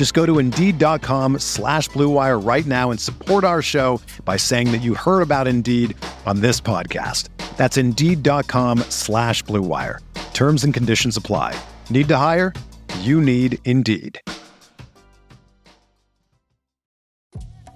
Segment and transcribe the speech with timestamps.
[0.00, 4.78] Just go to Indeed.com slash BlueWire right now and support our show by saying that
[4.78, 7.28] you heard about Indeed on this podcast.
[7.58, 9.98] That's Indeed.com slash BlueWire.
[10.32, 11.54] Terms and conditions apply.
[11.90, 12.54] Need to hire?
[13.00, 14.18] You need Indeed.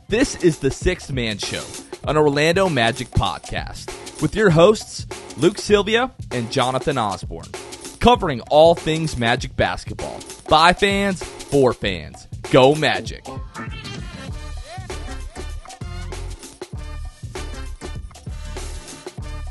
[0.09, 1.67] This is the Sixth Man Show,
[2.05, 3.91] an Orlando Magic podcast,
[4.23, 7.53] with your hosts, Luke Sylvia and Jonathan Osborne,
[8.01, 10.19] covering all things Magic basketball.
[10.49, 11.23] By fans,
[11.55, 12.27] for fans.
[12.51, 13.25] Go Magic.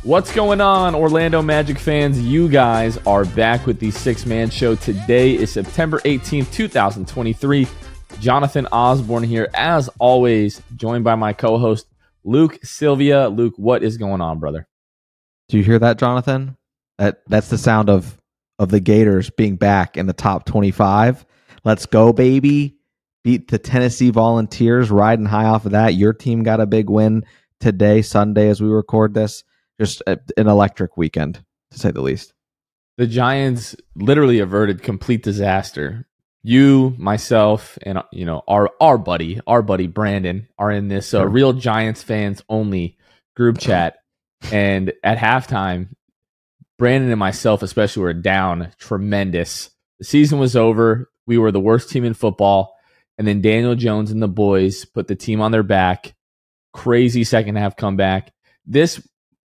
[0.03, 2.19] What's going on, Orlando Magic fans?
[2.19, 4.75] You guys are back with the Sixth Man Show.
[4.75, 7.67] Today is September 18th, 2023.
[8.19, 11.87] Jonathan Osborne here, as always, joined by my co host,
[12.25, 13.29] Luke Sylvia.
[13.29, 14.67] Luke, what is going on, brother?
[15.47, 16.57] Do you hear that, Jonathan?
[16.97, 18.17] That that's the sound of
[18.63, 21.25] of the Gators being back in the top 25.
[21.63, 22.77] Let's go, baby.
[23.23, 25.93] Beat the Tennessee Volunteers, riding high off of that.
[25.93, 27.23] Your team got a big win
[27.59, 29.43] today, Sunday, as we record this.
[29.79, 32.33] Just an electric weekend, to say the least.
[32.97, 36.07] The Giants literally averted complete disaster.
[36.43, 41.25] You, myself, and you know our our buddy, our buddy Brandon, are in this uh,
[41.25, 42.97] real Giants fans only
[43.35, 43.95] group chat.
[44.51, 45.87] And at halftime,
[46.77, 49.69] Brandon and myself, especially, were down tremendous.
[49.99, 51.09] The season was over.
[51.25, 52.75] We were the worst team in football.
[53.17, 56.13] And then Daniel Jones and the boys put the team on their back.
[56.73, 58.31] Crazy second half comeback.
[58.65, 59.05] This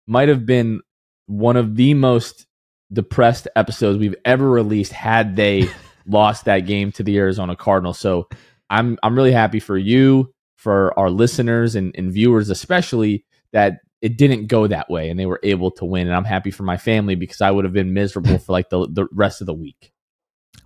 [0.06, 0.80] might have been
[1.26, 2.46] one of the most
[2.92, 5.68] depressed episodes we've ever released had they
[6.06, 7.98] lost that game to the Arizona Cardinals.
[7.98, 8.28] So
[8.68, 14.18] I'm I'm really happy for you, for our listeners and, and viewers especially, that it
[14.18, 16.06] didn't go that way and they were able to win.
[16.06, 18.86] And I'm happy for my family because I would have been miserable for like the,
[18.86, 19.92] the rest of the week.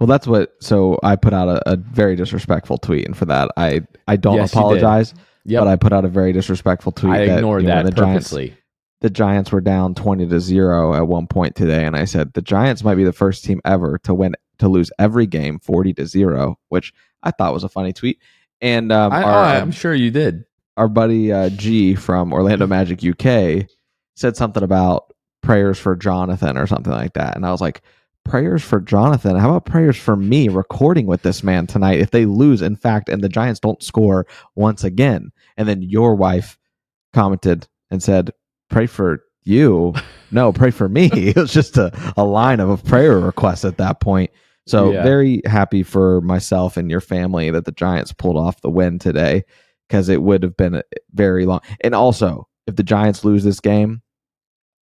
[0.00, 0.54] Well, that's what.
[0.60, 4.36] So I put out a, a very disrespectful tweet, and for that, I I don't
[4.36, 5.14] Yes, apologize.
[5.44, 5.60] Yep.
[5.60, 7.12] But I put out a very disrespectful tweet.
[7.12, 8.56] I that, ignored you know, that the Giants, purposely.
[9.00, 12.42] the Giants were down twenty to zero at one point today, and I said the
[12.42, 16.06] Giants might be the first team ever to win to lose every game forty to
[16.06, 18.18] zero, which I thought was a funny tweet.
[18.60, 20.44] And um, I, our, I'm sure you did.
[20.78, 23.66] Our buddy uh, G from Orlando Magic UK
[24.16, 25.12] said something about
[25.42, 27.36] prayers for Jonathan or something like that.
[27.36, 27.82] And I was like,
[28.24, 29.36] prayers for Jonathan?
[29.36, 33.08] How about prayers for me recording with this man tonight if they lose, in fact,
[33.08, 35.30] and the Giants don't score once again?
[35.56, 36.58] And then your wife
[37.12, 38.30] commented and said,
[38.70, 39.94] pray for you.
[40.30, 41.06] No, pray for me.
[41.14, 44.30] It was just a, a line of a prayer request at that point.
[44.66, 45.02] So Yeah.
[45.02, 49.44] very happy for myself and your family that the Giants pulled off the win today
[49.88, 50.82] because it would have been a
[51.12, 51.60] very long.
[51.80, 54.02] And also, if the Giants lose this game,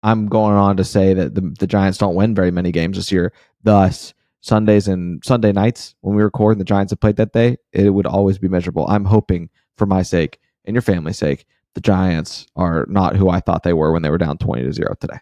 [0.02, 3.12] I'm going on to say that the, the Giants don't win very many games this
[3.12, 3.32] year.
[3.62, 7.56] Thus, Sundays and Sunday nights when we record and the Giants have played that day,
[7.72, 8.86] it would always be miserable.
[8.88, 13.40] I'm hoping for my sake and your family's sake, the Giants are not who I
[13.40, 15.18] thought they were when they were down 20 to 0 today.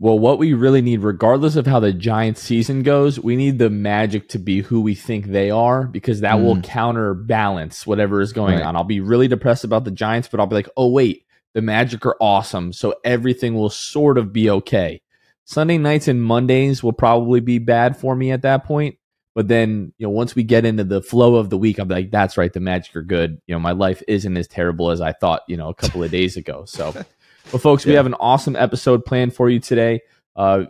[0.00, 3.68] Well, what we really need, regardless of how the Giants season goes, we need the
[3.70, 6.62] Magic to be who we think they are because that will Mm.
[6.62, 8.64] counterbalance whatever is going Right.
[8.64, 8.76] on.
[8.76, 12.06] I'll be really depressed about the Giants, but I'll be like, oh, wait, the Magic
[12.06, 12.72] are awesome.
[12.72, 15.00] So everything will sort of be okay.
[15.44, 18.96] Sunday nights and Mondays will probably be bad for me at that point.
[19.34, 22.10] But then, you know, once we get into the flow of the week, I'm like,
[22.10, 23.40] that's right, the Magic are good.
[23.46, 26.10] You know, my life isn't as terrible as I thought, you know, a couple of
[26.10, 26.64] days ago.
[26.66, 26.94] So,
[27.52, 30.00] well, folks, we have an awesome episode planned for you today.
[30.36, 30.64] Uh,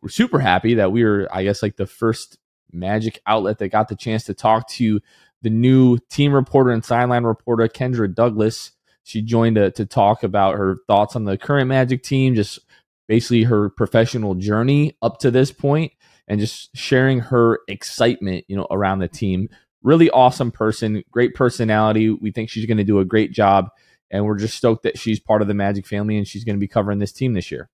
[0.00, 2.38] we're super happy that we were, I guess, like the first
[2.72, 5.00] Magic outlet that got the chance to talk to
[5.42, 8.70] the new team reporter and sideline reporter, Kendra Douglas.
[9.02, 12.60] She joined to, to talk about her thoughts on the current Magic team, just
[13.08, 15.92] basically her professional journey up to this point,
[16.28, 19.48] and just sharing her excitement, you know, around the team.
[19.82, 22.10] Really awesome person, great personality.
[22.10, 23.68] We think she's going to do a great job,
[24.12, 26.60] and we're just stoked that she's part of the Magic family and she's going to
[26.60, 27.70] be covering this team this year.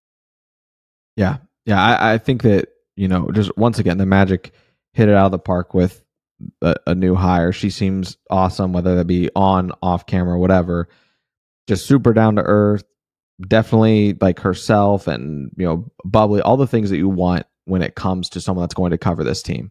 [1.17, 1.83] Yeah, yeah.
[1.83, 4.53] I, I think that you know, just once again, the Magic
[4.93, 6.03] hit it out of the park with
[6.63, 7.53] a, a new hire.
[7.53, 10.89] She seems awesome, whether that be on, off camera, whatever.
[11.67, 12.85] Just super down to earth.
[13.41, 16.41] Definitely like herself, and you know, bubbly.
[16.41, 19.23] All the things that you want when it comes to someone that's going to cover
[19.23, 19.71] this team.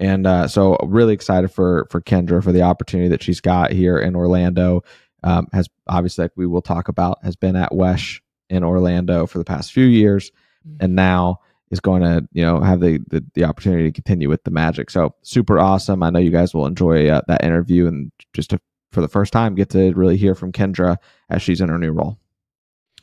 [0.00, 3.98] And uh, so, really excited for for Kendra for the opportunity that she's got here
[3.98, 4.82] in Orlando.
[5.24, 9.38] Um, has obviously, like we will talk about, has been at WESH in Orlando for
[9.38, 10.30] the past few years,
[10.66, 10.84] mm-hmm.
[10.84, 11.40] and now
[11.70, 14.90] is going to you know have the, the, the opportunity to continue with the Magic.
[14.90, 16.02] So super awesome.
[16.02, 18.60] I know you guys will enjoy uh, that interview and just to,
[18.92, 20.98] for the first time get to really hear from Kendra
[21.30, 22.18] as she's in her new role.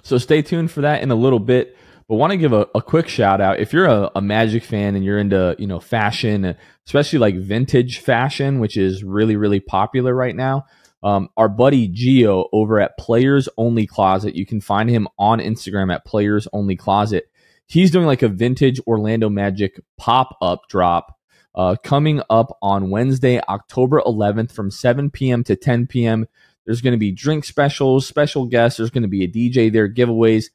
[0.04, 1.76] So stay tuned for that in a little bit.
[2.08, 4.96] But want to give a, a quick shout out if you're a, a Magic fan
[4.96, 10.14] and you're into you know fashion, especially like vintage fashion, which is really really popular
[10.14, 10.66] right now.
[11.04, 15.94] Um, our buddy Geo over at Players Only Closet, you can find him on Instagram
[15.94, 17.32] at Players Only Closet
[17.72, 21.18] he's doing like a vintage Orlando Magic pop up drop
[21.56, 25.44] uh, coming up on Wednesday, October 11th from 7 p.m.
[25.46, 26.28] to 10 p.m.
[26.66, 28.78] There's going to be drink specials, special guests.
[28.78, 30.48] There's going to be a DJ there, giveaways.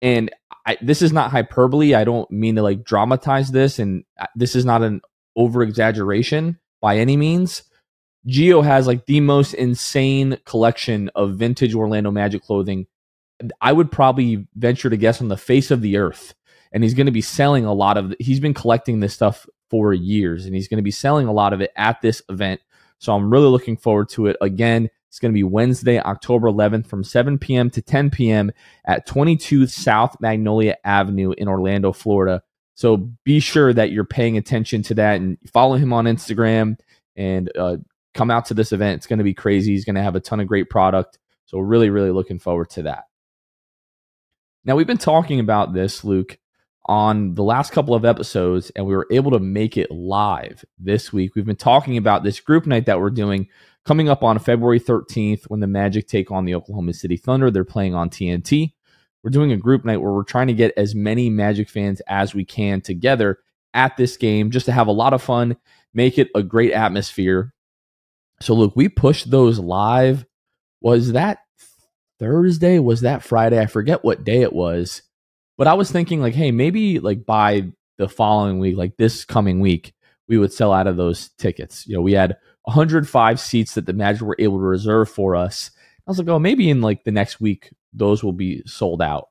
[0.00, 0.30] And
[0.64, 1.94] I, this is not hyperbole.
[1.94, 5.00] I don't mean to like dramatize this, and uh, this is not an
[5.36, 7.64] over exaggeration by any means.
[8.26, 12.86] Geo has like the most insane collection of vintage Orlando Magic clothing.
[13.60, 16.34] I would probably venture to guess on the face of the earth
[16.72, 19.92] and he's going to be selling a lot of he's been collecting this stuff for
[19.92, 22.60] years and he's going to be selling a lot of it at this event.
[22.98, 24.36] So i'm really looking forward to it.
[24.40, 28.50] Again it's going to be wednesday october 11th from 7 p.m to 10 p.m
[28.84, 32.42] at 22 south magnolia avenue in orlando florida.
[32.76, 36.78] So be sure that you're paying attention to that and follow him on instagram
[37.16, 37.76] and uh,
[38.14, 40.20] come out to this event it's going to be crazy he's going to have a
[40.20, 43.04] ton of great product so really really looking forward to that
[44.64, 46.38] now we've been talking about this luke
[46.86, 51.12] on the last couple of episodes, and we were able to make it live this
[51.12, 51.34] week.
[51.34, 53.48] We've been talking about this group night that we're doing
[53.86, 57.50] coming up on February 13th when the Magic take on the Oklahoma City Thunder.
[57.50, 58.72] They're playing on TNT.
[59.22, 62.34] We're doing a group night where we're trying to get as many Magic fans as
[62.34, 63.38] we can together
[63.72, 65.56] at this game just to have a lot of fun,
[65.94, 67.53] make it a great atmosphere.
[68.40, 70.26] So, look, we pushed those live.
[70.80, 71.38] Was that
[72.18, 72.78] Thursday?
[72.78, 73.58] Was that Friday?
[73.58, 75.02] I forget what day it was
[75.56, 79.60] but I was thinking like, hey, maybe like by the following week, like this coming
[79.60, 79.94] week,
[80.28, 81.86] we would sell out of those tickets.
[81.86, 85.70] You know, we had 105 seats that the Magic were able to reserve for us.
[86.06, 89.28] I was like, oh, maybe in like the next week, those will be sold out.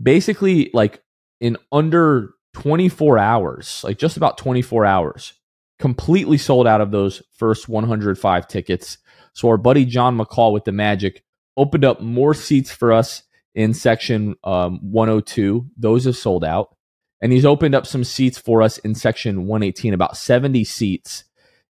[0.00, 1.02] Basically, like
[1.40, 5.34] in under 24 hours, like just about 24 hours,
[5.82, 8.98] completely sold out of those first 105 tickets.
[9.32, 11.24] So our buddy John McCall with the Magic
[11.56, 13.24] opened up more seats for us
[13.56, 15.66] in section um, 102.
[15.76, 16.76] Those have sold out.
[17.20, 21.24] And he's opened up some seats for us in section 118, about 70 seats.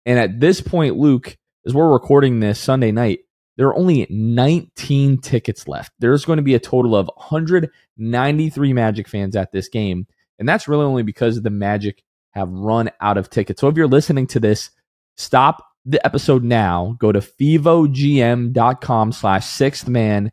[0.04, 3.20] And at this point, Luke, as we're recording this Sunday night,
[3.56, 5.92] there are only 19 tickets left.
[5.98, 10.06] There's going to be a total of 193 Magic fans at this game.
[10.38, 12.02] And that's really only because of the Magic
[12.34, 13.60] have run out of tickets.
[13.60, 14.70] So if you're listening to this,
[15.16, 16.96] stop the episode now.
[16.98, 20.32] Go to fevogm.com slash sixth man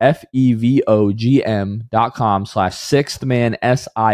[0.00, 4.12] F-E-V-O-G-M dot com slash sixth man S-I-X-T-H-M-A-N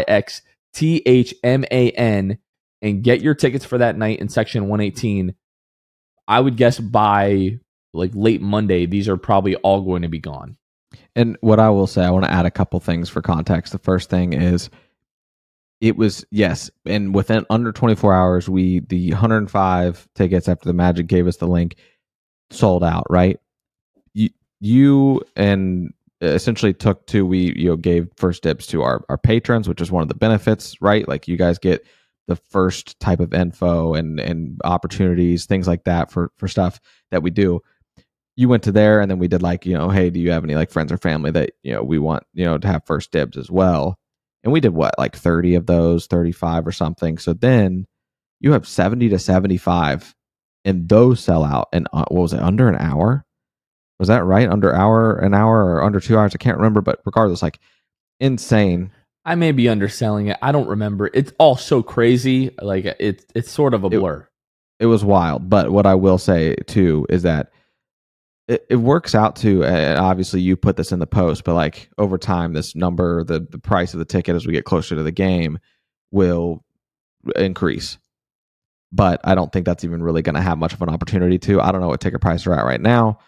[2.80, 5.34] and get your tickets for that night in section 118.
[6.28, 7.58] I would guess by
[7.94, 10.56] like late Monday, these are probably all going to be gone.
[11.16, 13.72] And what I will say, I want to add a couple things for context.
[13.72, 14.70] The first thing is
[15.80, 21.06] it was yes, and within under 24 hours, we the 105 tickets after the Magic
[21.06, 21.76] gave us the link
[22.50, 23.38] sold out, right?
[24.14, 24.30] you
[24.60, 25.92] you and
[26.22, 29.80] uh, essentially took to we you know gave first dibs to our our patrons which
[29.80, 31.06] is one of the benefits right?
[31.08, 31.86] Like you guys get
[32.26, 36.80] the first type of info and and opportunities things like that for for stuff
[37.10, 37.60] that we do.
[38.36, 40.44] You went to there and then we did like you know hey do you have
[40.44, 43.12] any like friends or family that you know we want you know to have first
[43.12, 43.98] dibs as well
[44.48, 47.86] and we did what like 30 of those 35 or something so then
[48.40, 50.14] you have 70 to 75
[50.64, 53.24] and those sell out in uh, what was it under an hour
[53.98, 54.48] was that right?
[54.48, 56.34] Under hour, an hour, or under two hours?
[56.34, 57.58] I can't remember, but regardless, like
[58.20, 58.92] insane.
[59.24, 60.38] I may be underselling it.
[60.40, 61.10] I don't remember.
[61.12, 62.54] It's all so crazy.
[62.62, 64.20] Like it's it's sort of a blur.
[64.78, 65.50] It, it was wild.
[65.50, 67.50] But what I will say too is that
[68.48, 72.18] it, it works out to obviously you put this in the post, but like over
[72.18, 75.12] time, this number, the the price of the ticket as we get closer to the
[75.12, 75.58] game,
[76.10, 76.64] will
[77.36, 77.98] increase.
[78.90, 81.60] But I don't think that's even really going to have much of an opportunity to.
[81.60, 83.18] I don't know what ticket prices are at right now.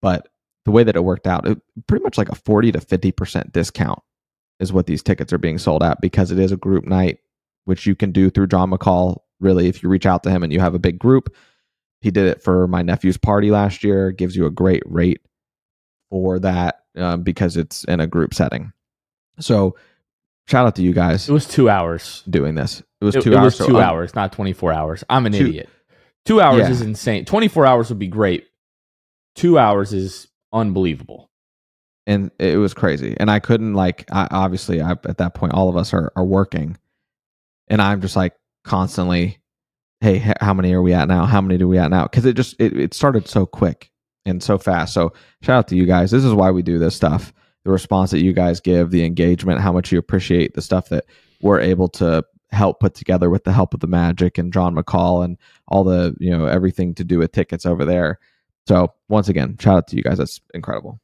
[0.00, 0.28] But
[0.64, 3.98] the way that it worked out, it, pretty much like a 40 to 50% discount
[4.60, 7.18] is what these tickets are being sold at because it is a group night,
[7.66, 9.18] which you can do through John McCall.
[9.40, 11.34] Really, if you reach out to him and you have a big group,
[12.00, 14.10] he did it for my nephew's party last year.
[14.12, 15.20] Gives you a great rate
[16.10, 18.72] for that um, because it's in a group setting.
[19.38, 19.76] So,
[20.46, 22.22] shout out to you guys It was two hours.
[22.28, 22.82] doing this.
[23.00, 23.58] It was It, two it hours.
[23.58, 25.04] was two un- hours, not 24 hours.
[25.08, 25.68] I'm an Two- idiot.
[26.26, 26.70] Two hours Yeah.
[26.70, 27.24] is insane.
[27.24, 28.46] 24 hours would be great.
[29.36, 31.28] Two hours is unbelievable.
[32.06, 33.14] and it was crazy.
[33.20, 36.24] And I couldn't like I, obviously I, at that point all of us are are
[36.24, 36.76] working,
[37.68, 39.38] and I'm just like constantly,
[40.00, 41.26] hey, how many are we at now?
[41.26, 42.04] How many do we at now?
[42.04, 43.90] Because it just it, it started so quick
[44.24, 44.94] and so fast.
[44.94, 46.10] So shout out to you guys.
[46.10, 47.32] This is why we do this stuff.
[47.64, 51.04] The response that you guys give, the engagement, how much you appreciate the stuff that
[51.42, 55.24] we're able to help put together with the help of the Magic and John McCall
[55.24, 55.36] and
[55.68, 58.18] all the you know everything to do with tickets over there.
[58.66, 60.18] So once again, shout out to you guys.
[60.18, 61.00] That's incredible.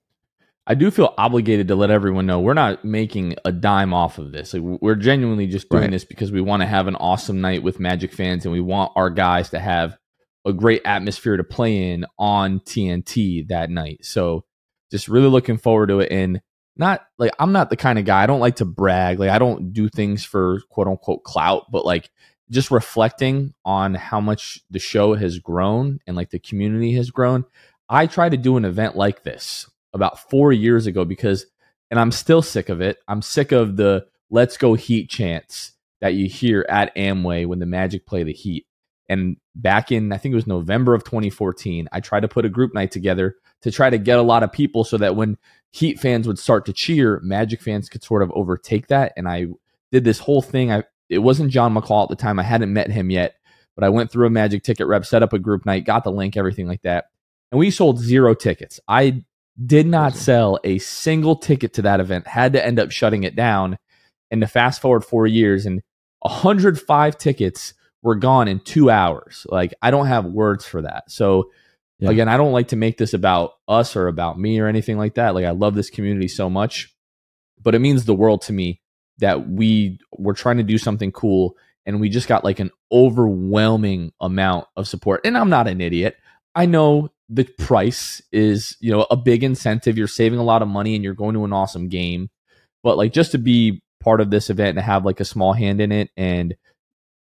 [0.66, 4.32] I do feel obligated to let everyone know we're not making a dime off of
[4.32, 4.52] this.
[4.52, 5.90] Like we're genuinely just doing Right.
[5.92, 8.92] this because we want to have an awesome night with Magic fans and we want
[8.96, 9.96] our guys to have
[10.44, 14.04] a great atmosphere to play in on TNT that night.
[14.04, 14.44] So
[14.90, 16.40] just really looking forward to it and
[16.76, 19.20] not like I'm not the kind of guy I don't like to brag.
[19.20, 22.10] Like I don't do things for quote unquote clout, but like
[22.50, 27.44] just reflecting on how much the show has grown and like the community has grown.
[27.88, 31.46] I try to do an event like this about four years ago because,
[31.90, 32.98] and I'm still sick of it.
[33.08, 37.66] I'm sick of the let's go Heat chants that you hear at Amway when the
[37.66, 38.66] Magic play the Heat.
[39.08, 42.48] And back in, I think it was November of 2014, I tried to put a
[42.48, 45.38] group night together to try to get a lot of people so that when
[45.72, 49.12] Heat fans would start to cheer, Magic fans could sort of overtake that.
[49.16, 49.46] And I
[49.92, 50.72] did this whole thing.
[50.72, 52.38] I it wasn't John McCall at the time.
[52.38, 53.36] I hadn't met him yet,
[53.76, 56.10] but I went through a Magic ticket rep, set up a group night, got the
[56.10, 57.06] link, everything like that.
[57.52, 58.80] And we sold zero tickets.
[58.88, 59.24] I
[59.64, 63.34] did not sell a single ticket to that event, had to end up shutting it
[63.36, 63.78] down.
[64.30, 65.80] And to fast forward four years, and
[66.20, 69.46] 105 tickets were gone in two hours.
[69.48, 71.10] Like, I don't have words for that.
[71.10, 71.50] So,
[71.98, 72.10] Yeah.
[72.10, 75.14] again, I don't like to make this about us or about me or anything like
[75.14, 75.34] that.
[75.34, 76.94] Like, I love this community so much,
[77.62, 78.80] but it means the world to me
[79.18, 84.12] that we were trying to do something cool and we just got like an overwhelming
[84.20, 85.20] amount of support.
[85.24, 86.16] And I'm not an idiot.
[86.54, 89.98] I know the price is, you know, a big incentive.
[89.98, 92.30] You're saving a lot of money and you're going to an awesome game.
[92.82, 95.80] But like just to be part of this event and have like a small hand
[95.80, 96.54] in it and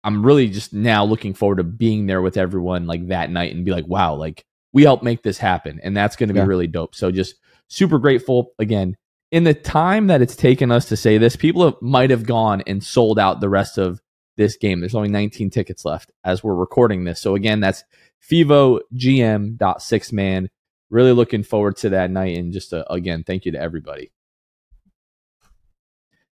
[0.03, 3.63] I'm really just now looking forward to being there with everyone like that night and
[3.63, 4.43] be like, wow, like
[4.73, 5.79] we helped make this happen.
[5.81, 6.45] And that's going to be Yeah.
[6.45, 6.93] really dope.
[6.95, 7.35] So just
[7.69, 8.97] super grateful again.
[9.31, 12.61] In the time that it's taken us to say this, people have, might have gone
[12.67, 14.01] and sold out the rest of
[14.35, 14.81] this game.
[14.81, 17.21] There's only 19 tickets left as we're recording this.
[17.21, 17.83] So again, that's
[18.31, 20.47] FevoGM.6man.
[20.89, 22.37] Really looking forward to that night.
[22.37, 24.11] And just uh, again, thank you to everybody.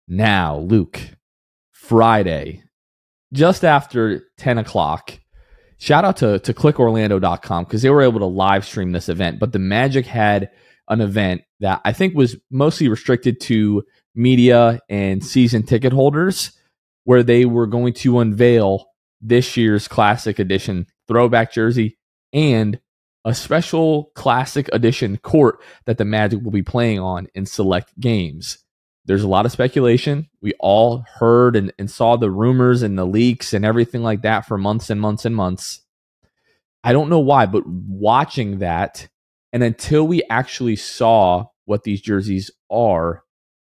[0.09, 1.01] Now, Luke,
[1.73, 2.63] Friday,
[3.33, 5.19] just after 10 o'clock,
[5.79, 9.41] shout out to, to clickorlando.com because they were able to live stream this event.
[9.41, 10.51] But the Magic had
[10.89, 13.83] an event that I think was mostly restricted to
[14.15, 16.53] media and season ticket holders,
[17.05, 18.87] where they were going to unveil
[19.21, 21.99] this year's classic edition throwback jersey
[22.33, 22.81] and
[23.25, 28.59] a special classic edition court that the Magic will be playing on in select games.
[29.05, 30.29] There's a lot of speculation.
[30.41, 34.47] We all heard and, and saw the rumors and the leaks and everything like that
[34.47, 35.81] for months and months and months.
[36.85, 39.09] I don't know why, but watching that,
[39.53, 43.25] and until we actually saw what these jerseys are,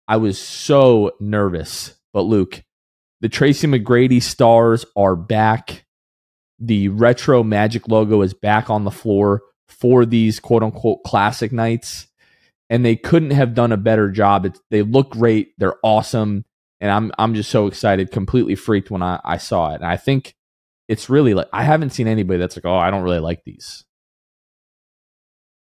[0.07, 1.93] I was so nervous.
[2.13, 2.63] But Luke,
[3.19, 5.85] the Tracy McGrady stars are back.
[6.61, 12.07] The retro Magic logo is back on the floor for these quote unquote classic nights.
[12.69, 14.45] And they couldn't have done a better job.
[14.45, 15.53] It's, they look great.
[15.57, 16.45] They're awesome.
[16.79, 19.75] And I'm I'm just so excited, completely freaked when I, I saw it.
[19.75, 20.35] And I think
[20.87, 23.83] it's really like I haven't seen anybody that's like, oh, I don't really like these.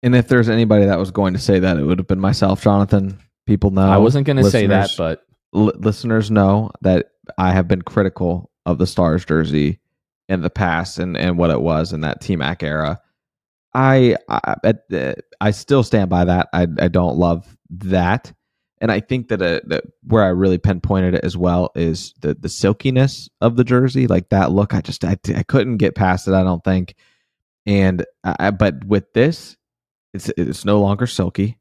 [0.02, 2.62] And if there's anybody that was going to say that, it would have been myself,
[2.62, 3.18] Jonathan.
[3.46, 3.82] People know.
[3.82, 8.50] I wasn't going to say that, but li- listeners know that I have been critical
[8.64, 9.80] of the Stars jersey
[10.30, 13.00] in the past and, and what it was in that T Mac era.
[13.74, 16.48] I I, the- I still stand by that.
[16.54, 18.32] I I don't love that,
[18.80, 22.34] and I think that, uh that where I really pinpointed it as well is the
[22.34, 24.74] the silkiness of the jersey, like that look.
[24.74, 26.34] I just I, I couldn't get past it.
[26.34, 26.94] I don't think,
[27.66, 29.56] and I, but with this,
[30.14, 31.58] it's it's no longer silky,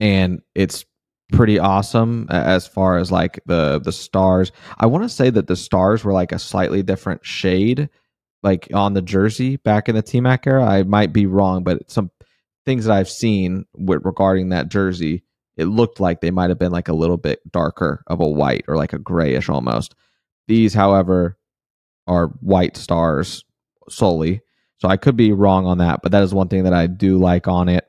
[0.00, 0.84] and it's
[1.32, 4.52] pretty awesome as far as like the the stars.
[4.78, 7.88] I want to say that the stars were like a slightly different shade,
[8.42, 10.64] like on the jersey back in the T Mac era.
[10.64, 12.10] I might be wrong, but some
[12.64, 15.24] things that I've seen with regarding that jersey
[15.56, 18.64] it looked like they might have been like a little bit darker of a white
[18.68, 19.94] or like a grayish almost.
[20.48, 21.36] These, however,
[22.06, 23.44] are white stars
[23.88, 24.40] solely.
[24.78, 27.18] So I could be wrong on that, but that is one thing that I do
[27.18, 27.84] like on it.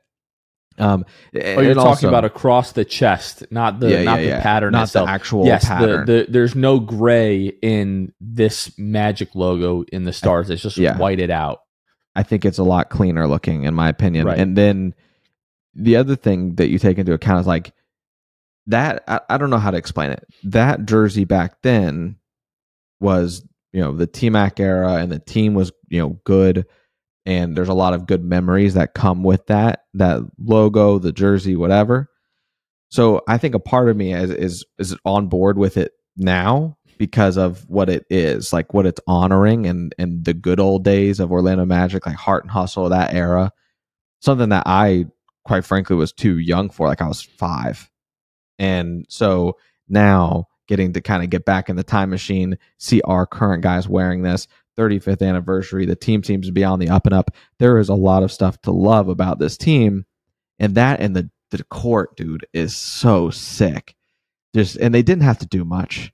[0.79, 4.29] Um, oh, you're talking also, about across the chest, not the yeah, not yeah, the
[4.29, 4.41] yeah.
[4.41, 5.07] pattern, not itself.
[5.07, 6.05] the actual yes, pattern.
[6.05, 10.49] The, the, there's no gray in this magic logo in the stars.
[10.49, 11.59] It's just whited out.
[12.15, 14.25] I think it's a lot cleaner looking, in my opinion.
[14.25, 14.39] Right.
[14.39, 14.93] And then
[15.75, 17.73] the other thing that you take into account is like
[18.67, 19.03] that.
[19.07, 20.25] I, I don't know how to explain it.
[20.43, 22.17] That jersey back then
[22.99, 26.65] was, you know, the T Mac era, and the team was, you know, good
[27.25, 31.55] and there's a lot of good memories that come with that that logo the jersey
[31.55, 32.09] whatever.
[32.89, 36.77] So i think a part of me is is, is on board with it now
[36.97, 41.19] because of what it is like what it's honoring and and the good old days
[41.19, 43.51] of orlando magic like heart and hustle of that era.
[44.21, 45.05] Something that i
[45.43, 47.89] quite frankly was too young for like i was five.
[48.59, 49.57] And so
[49.89, 53.87] now getting to kind of get back in the time machine see our current guys
[53.87, 55.85] wearing this 35th anniversary.
[55.85, 57.31] The team seems to be on the up and up.
[57.59, 60.05] There is a lot of stuff to love about this team,
[60.59, 63.95] and that and the the court, dude, is so sick.
[64.55, 66.11] Just and they didn't have to do much.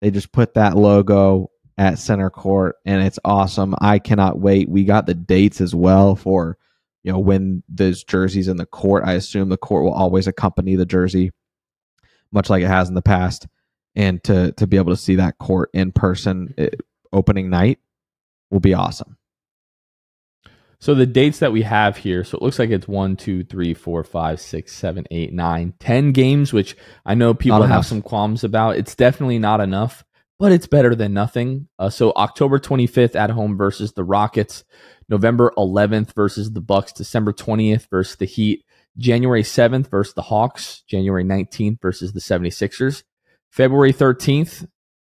[0.00, 3.74] They just put that logo at center court, and it's awesome.
[3.80, 4.68] I cannot wait.
[4.68, 6.58] We got the dates as well for
[7.04, 9.04] you know when those jerseys in the court.
[9.06, 11.30] I assume the court will always accompany the jersey,
[12.32, 13.46] much like it has in the past.
[13.94, 16.80] And to to be able to see that court in person, it,
[17.12, 17.78] opening night
[18.50, 19.16] will be awesome.
[20.82, 23.72] So the dates that we have here, so it looks like it's one, two, three,
[23.72, 26.76] four, five, six, seven, eight, nine, ten games, which
[27.06, 28.76] I know people have some qualms about.
[28.76, 30.04] It's definitely not enough,
[30.40, 31.68] but it's better than nothing.
[31.78, 34.64] Uh, so October 25th at home versus the Rockets,
[35.08, 38.64] November 11th versus the Bucks, December 20th versus the Heat,
[38.98, 43.04] January 7th versus the Hawks, January 19th versus the 76ers,
[43.50, 44.66] February 13th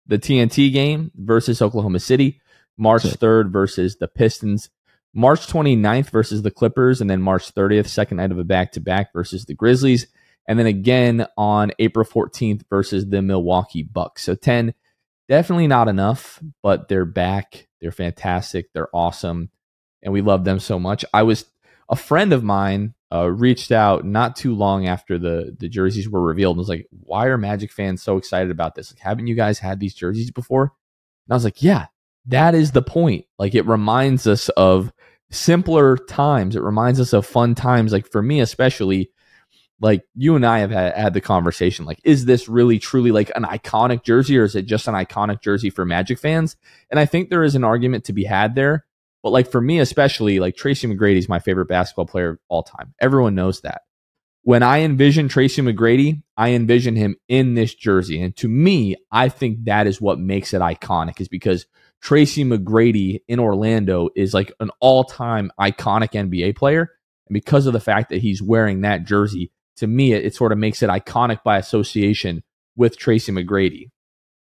[0.09, 2.41] the TNT game versus Oklahoma City,
[2.77, 4.71] March 3rd versus the Pistons,
[5.15, 8.81] March 29th versus the Clippers, and then March 30th, second night of a back to
[8.81, 10.07] back versus the Grizzlies,
[10.47, 14.23] and then again on April 14th versus the Milwaukee Bucks.
[14.25, 14.75] So 10,
[15.29, 17.69] definitely not enough, but they're back.
[17.81, 18.73] They're fantastic.
[18.73, 19.51] They're awesome.
[20.03, 21.05] And we love them so much.
[21.13, 21.47] I was
[21.89, 26.23] a friend of mine uh, reached out not too long after the the jerseys were
[26.23, 28.93] revealed and was like, "Why are Magic fans so excited about this?
[28.93, 31.87] Like, haven't you guys had these jerseys before?" And I was like, "Yeah,
[32.27, 33.25] that is the point.
[33.39, 34.93] Like, it reminds us of
[35.31, 36.55] simpler times.
[36.57, 37.93] It reminds us of fun times.
[37.93, 39.11] Like for me, especially."
[39.81, 41.85] Like you and I have had, had the conversation.
[41.85, 45.41] Like, is this really truly like an iconic jersey, or is it just an iconic
[45.41, 46.57] jersey for Magic fans?
[46.91, 48.88] And I think there is an argument to be had there
[49.23, 52.63] but like for me, especially, like Tracy McGrady is my favorite basketball player of all
[52.63, 52.95] time.
[53.01, 53.83] Everyone knows that.
[54.43, 58.23] When I envision Tracy McGrady, I envision him in this jersey.
[58.23, 61.67] And to me, I think that is what makes it iconic, is because
[62.01, 66.91] Tracy McGrady in Orlando is like an all time iconic NBA player.
[67.29, 70.53] And because of the fact that he's wearing that jersey, to me, it, it sort
[70.53, 72.43] of makes it iconic by association
[72.77, 73.91] with Tracy McGrady.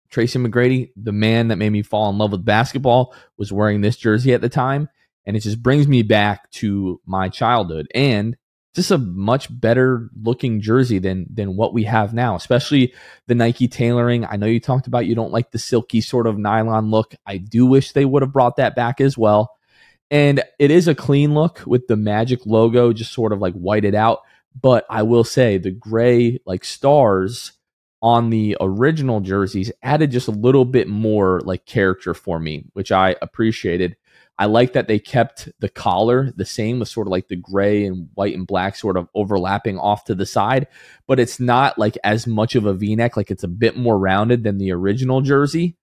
[0.10, 3.98] Tracy McGrady, the man that made me fall in love with basketball, was wearing this
[3.98, 4.90] jersey at the time.
[5.26, 7.88] And it just brings me back to my childhood.
[7.94, 8.36] And
[8.76, 12.94] just a much better looking jersey than than what we have now, especially
[13.28, 14.26] the Nike tailoring.
[14.26, 17.16] I know you talked about you don't like the silky sort of nylon look.
[17.26, 19.52] I do wish they would have brought that back as well.
[20.12, 23.96] And it is a clean look with the Magic logo just sort of like whited
[23.96, 24.20] out.
[24.60, 27.54] But I will say the gray like stars
[28.02, 32.92] on the original jerseys added just a little bit more like character for me, which
[32.92, 33.98] I appreciated.
[34.38, 37.86] I like that they kept the collar the same with sort of like the gray
[37.86, 40.68] and white and black sort of overlapping off to the side,
[41.08, 44.44] but it's not like as much of a v-neck, like it's a bit more rounded
[44.44, 45.76] than the original jersey.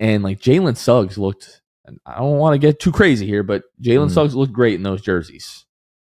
[0.00, 1.60] And like Jalen Suggs looked
[2.06, 4.14] I don't want to get too crazy here, but Jalen mm.
[4.14, 5.66] Suggs looked great in those jerseys.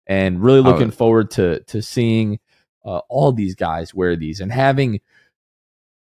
[0.07, 0.91] And really looking oh.
[0.91, 2.39] forward to to seeing
[2.83, 4.99] uh, all these guys wear these and having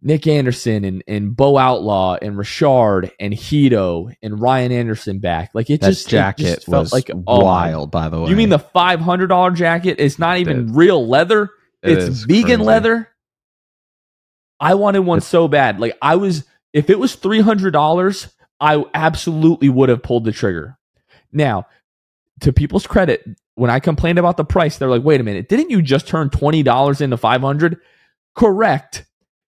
[0.03, 5.51] Nick Anderson and, and Bo Outlaw and Rashard and Hedo and Ryan Anderson back.
[5.55, 7.91] Like it that just jacket it just felt like oh, wild.
[7.91, 9.97] By the way, you mean the five hundred dollar jacket?
[9.99, 11.51] It's not even real leather.
[11.83, 12.63] It it's vegan crazy.
[12.63, 13.09] leather.
[14.59, 15.81] I wanted one it's, so bad.
[15.81, 20.33] Like I was, if it was three hundred dollars, I absolutely would have pulled the
[20.33, 20.79] trigger.
[21.33, 21.67] Now,
[22.41, 25.71] to people's credit, when I complained about the price, they're like, "Wait a minute, didn't
[25.71, 27.79] you just turn twenty dollars into five hundred?
[28.35, 29.05] Correct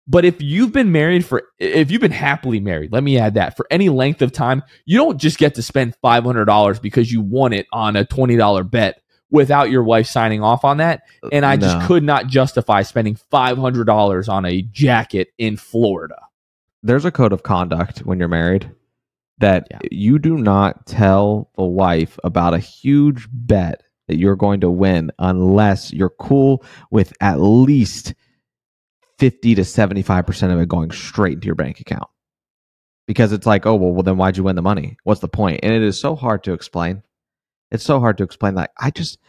[0.07, 3.57] but if you've been married for, if you've been happily married, let me add that
[3.57, 7.53] for any length of time, you don't just get to spend $500 because you won
[7.53, 11.01] it on a $20 bet without your wife signing off on that.
[11.31, 16.15] And I just could not justify spending $500 on a jacket in Florida.
[16.83, 18.69] there's a code of conduct when you're married
[19.39, 19.79] that Yeah.
[19.89, 25.09] you do not tell the wife about a huge bet that you're going to win
[25.17, 28.13] unless you're cool with at least
[29.19, 32.09] 50 to 75% of it going straight into your bank account.
[33.07, 34.97] Because it's like, oh, well, well, then why'd you win the money?
[35.03, 35.59] What's the point?
[35.61, 37.03] And it is so hard to explain.
[37.71, 38.71] It's so hard to explain that.
[38.79, 39.19] I just,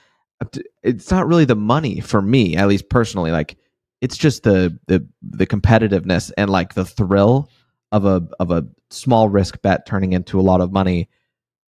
[0.82, 3.32] it's not really the money for me, at least personally.
[3.32, 3.58] Like,
[4.00, 7.50] it's just the the the competitiveness and like the thrill
[7.92, 11.08] of a of a small risk bet turning into a lot of money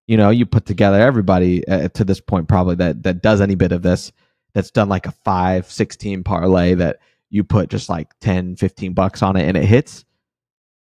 [0.07, 3.55] you know you put together everybody uh, to this point probably that that does any
[3.55, 4.11] bit of this
[4.53, 6.99] that's done like a 5 16 parlay that
[7.29, 10.05] you put just like 10 15 bucks on it and it hits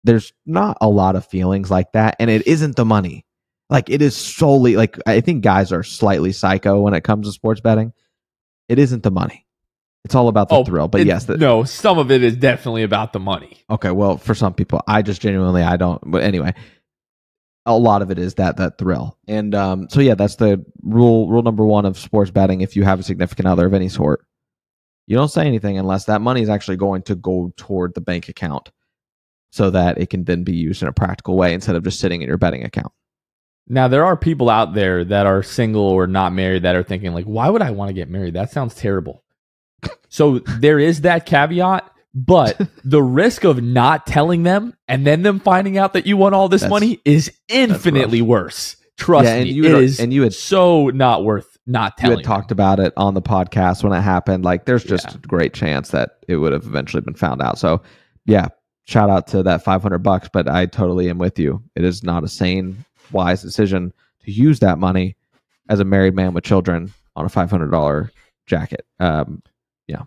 [0.03, 3.25] there's not a lot of feelings like that and it isn't the money
[3.69, 7.31] like it is solely like i think guys are slightly psycho when it comes to
[7.33, 7.91] sports betting
[8.69, 9.45] it isn't the money
[10.05, 12.37] it's all about the Oh, thrill but It- yes the, no, some of it is
[12.37, 13.57] definitely about the money.
[13.69, 16.01] Okay, well, for some people, I just genuinely I don't.
[16.09, 16.53] But anyway,
[17.65, 21.27] a lot of it is that that thrill, and um, so yeah, that's the rule.
[21.29, 24.25] Rule number one of sports betting: if you have a significant other of any sort,
[25.09, 28.29] you don't say anything unless that money is actually going to go toward the bank
[28.29, 28.69] account,
[29.51, 32.21] so that it can then be used in a practical way instead of just sitting
[32.21, 32.93] in your betting account.
[33.67, 37.13] Now there are people out there that are single or not married that are thinking
[37.13, 38.35] like, why would I want to get married?
[38.35, 39.23] That sounds terrible.
[40.09, 45.39] so there is that caveat, but the risk of not telling them and then them
[45.39, 48.75] finding out that you want all this That's- money is infinitely worse.
[48.97, 52.09] Trust yeah, and me, you it is and you had so not worth not you
[52.09, 54.43] had talked about it on the podcast when it happened.
[54.43, 55.15] Like, there's just Yeah.
[55.23, 57.57] a great chance that it would have eventually been found out.
[57.59, 57.81] So,
[58.25, 58.47] yeah,
[58.85, 60.29] shout out to that 500 bucks.
[60.33, 61.63] But I totally am with you.
[61.75, 63.93] It is not a sane, wise decision
[64.25, 65.15] to use that money
[65.69, 68.09] as a married man with children on a $500
[68.47, 68.85] jacket.
[68.99, 69.43] Um,
[69.87, 70.03] yeah.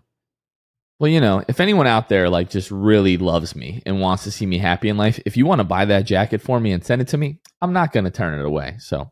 [0.99, 4.31] Well, you know, if anyone out there like just really loves me and wants to
[4.31, 6.83] see me happy in life, if you want to buy that jacket for me and
[6.83, 8.75] send it to me, I'm not going to turn it away.
[8.79, 9.11] So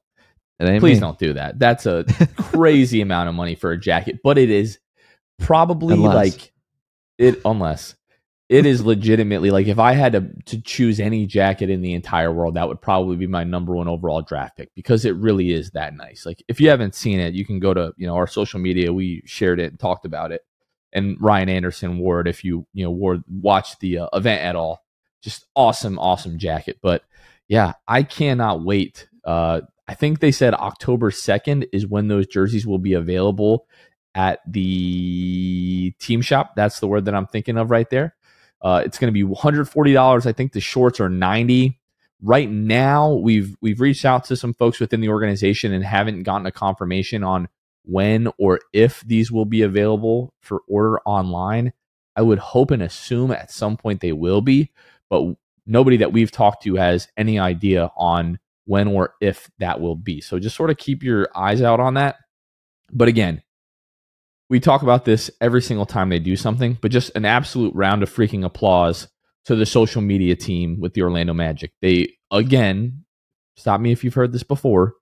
[0.79, 1.59] please don't do that.
[1.59, 4.79] That's a crazy amount of money for a jacket, but it is
[5.39, 6.15] probably Unless.
[6.15, 6.53] like
[7.17, 7.95] it unless
[8.51, 12.33] it is legitimately like if I had to to choose any jacket in the entire
[12.33, 15.71] world, that would probably be my number one overall draft pick because it really is
[15.71, 16.25] that nice.
[16.25, 18.91] Like if you haven't seen it, you can go to you know our social media.
[18.91, 20.41] We shared it and talked about it,
[20.91, 22.27] and Ryan Anderson wore it.
[22.27, 24.83] If you you know wore watched the uh, event at all,
[25.23, 26.79] just awesome, awesome jacket.
[26.81, 27.03] But
[27.47, 29.07] yeah, I cannot wait.
[29.23, 29.61] Uh,
[29.91, 33.67] I think they said October 2nd is when those jerseys will be available
[34.15, 36.55] at the team shop.
[36.55, 38.15] That's the word that I'm thinking of right there.
[38.61, 40.25] Uh, it's going to be $140.
[40.25, 41.77] I think the shorts are 90.
[42.21, 46.47] Right now, we've we've reached out to some folks within the organization and haven't gotten
[46.47, 47.49] a confirmation on
[47.83, 51.73] when or if these will be available for order online.
[52.15, 54.71] I would hope and assume at some point they will be,
[55.09, 59.95] but nobody that we've talked to has any idea on when or if that will
[59.95, 60.21] be.
[60.21, 62.17] So just sort of keep your eyes out on that.
[62.91, 63.41] But again,
[64.49, 68.03] we talk about this every single time they do something, but just an absolute round
[68.03, 69.07] of freaking applause
[69.45, 71.71] to the social media team with the Orlando Magic.
[71.81, 73.05] They, again,
[73.55, 74.95] stop me if you've heard this before,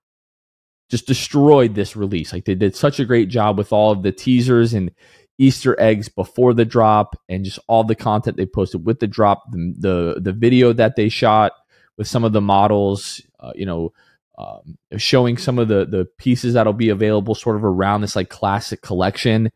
[0.88, 2.32] just destroyed this release.
[2.32, 4.92] Like they did such a great job with all of the teasers and
[5.38, 9.42] Easter eggs before the drop and just all the content they posted with the drop,
[9.50, 11.52] the the, the video that they shot
[12.00, 13.92] with some of the models, uh, you know,
[14.38, 18.30] um, showing some of the the pieces that'll be available sort of around this like
[18.30, 19.52] classic collection.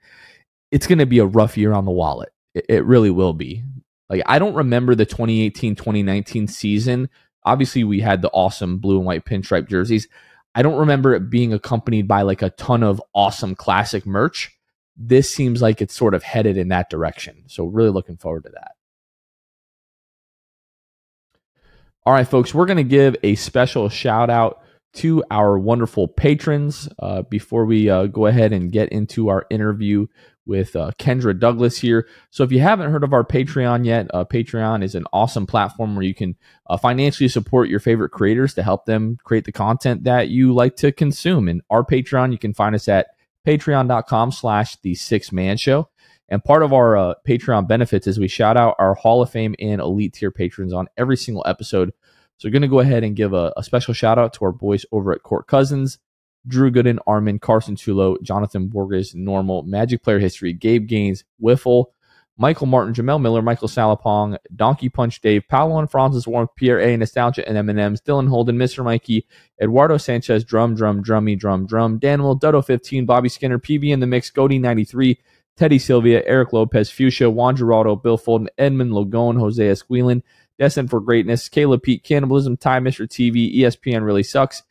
[0.70, 2.28] It's going to be a rough year on the wallet.
[2.54, 3.64] It, it really will be.
[4.11, 7.09] Like I don't remember the 2018-2019 season.
[7.44, 10.07] Obviously, we had the awesome blue and white pinstripe jerseys.
[10.54, 14.52] I don't remember it being accompanied by like a ton of awesome classic merch.
[14.98, 17.44] This seems like it's sort of headed in that direction.
[17.46, 18.72] So really looking forward to that.
[22.06, 24.60] All right, folks, we're going to give a special shout out
[24.96, 30.06] to our wonderful patrons uh, before we uh, go ahead and get into our interview
[30.44, 32.06] with uh, Kendra Douglas here.
[32.28, 35.96] So, if you haven't heard of our Patreon yet, uh, Patreon is an awesome platform
[35.96, 36.36] where you can
[36.68, 40.76] uh, financially support your favorite creators to help them create the content that you like
[40.76, 41.48] to consume.
[41.48, 43.06] And our Patreon, you can find us at
[43.46, 45.88] patreon.com slash the six man show.
[46.28, 49.54] And part of our uh, Patreon benefits is we shout out our Hall of Fame
[49.58, 51.92] and Elite tier patrons on every single episode.
[52.38, 54.52] So we're going to go ahead and give a, a, special shout out to our
[54.52, 55.98] boys over at Court Cousins,
[56.46, 61.87] Drew Gooden, Armin, Carson Chulo, Jonathan Borges, Normal, Magic Player History, Gabe Gaines, Wiffle,
[62.37, 66.96] Michael Martin, Jamel Miller, Michael Salapong, Donkey Punch Dave, Paolo and Francis Warmth, Pierre A,
[66.96, 68.82] Nostalgia and M&M's, Dylan Holden, Mr.
[68.82, 69.24] Mikey,
[69.62, 74.06] Eduardo Sanchez, Drum, Drum, Drummy, Drum, Drum, Daniel, Dodo 15, Bobby Skinner, PV in the
[74.08, 75.16] Mix, Goody 93,
[75.56, 80.22] Teddy Sylvia, Eric Lopez, Fuchsia, Juan Geraldo, Bill Fulton, Edmund Logone, Jose Esquilin,
[80.58, 83.06] Destined for Greatness, Caleb Pete, Cannibalism, Time Mr.
[83.06, 84.62] TV, ESPN Really Sucks,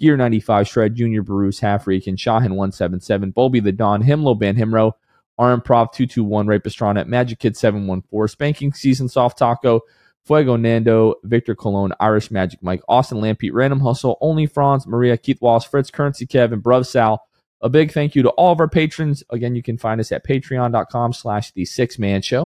[0.00, 4.92] Gear 95, Shred, Junior Bruce, Half Freakin, Shahin 177, Bulby the Don, Himlo Ban Himro,
[5.38, 9.80] R Improv 221, Ray Pastrana, Magic Kid 714, Spanking Season Soft Taco,
[10.24, 15.40] Fuego Nando, Victor Cologne, Irish Magic Mike, Austin Lampete, Random Hustle, Only Franz, Maria, Keith
[15.40, 17.22] Wallace, Fritz, Currency Kevin, Bruv Sal.
[17.64, 19.22] A big thank you to all of our patrons.
[19.30, 22.42] Again, you can find us at patreon.com slash the six man show.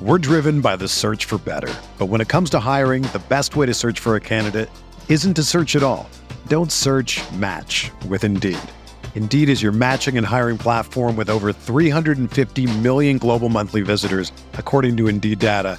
[0.00, 1.72] We're driven by the search for better.
[1.98, 4.70] But when it comes to hiring, the best way to search for a candidate
[5.10, 6.08] isn't to search at all.
[6.46, 8.58] Don't search match with Indeed.
[9.14, 14.96] Indeed is your matching and hiring platform with over 350 million global monthly visitors, according
[14.96, 15.78] to Indeed data,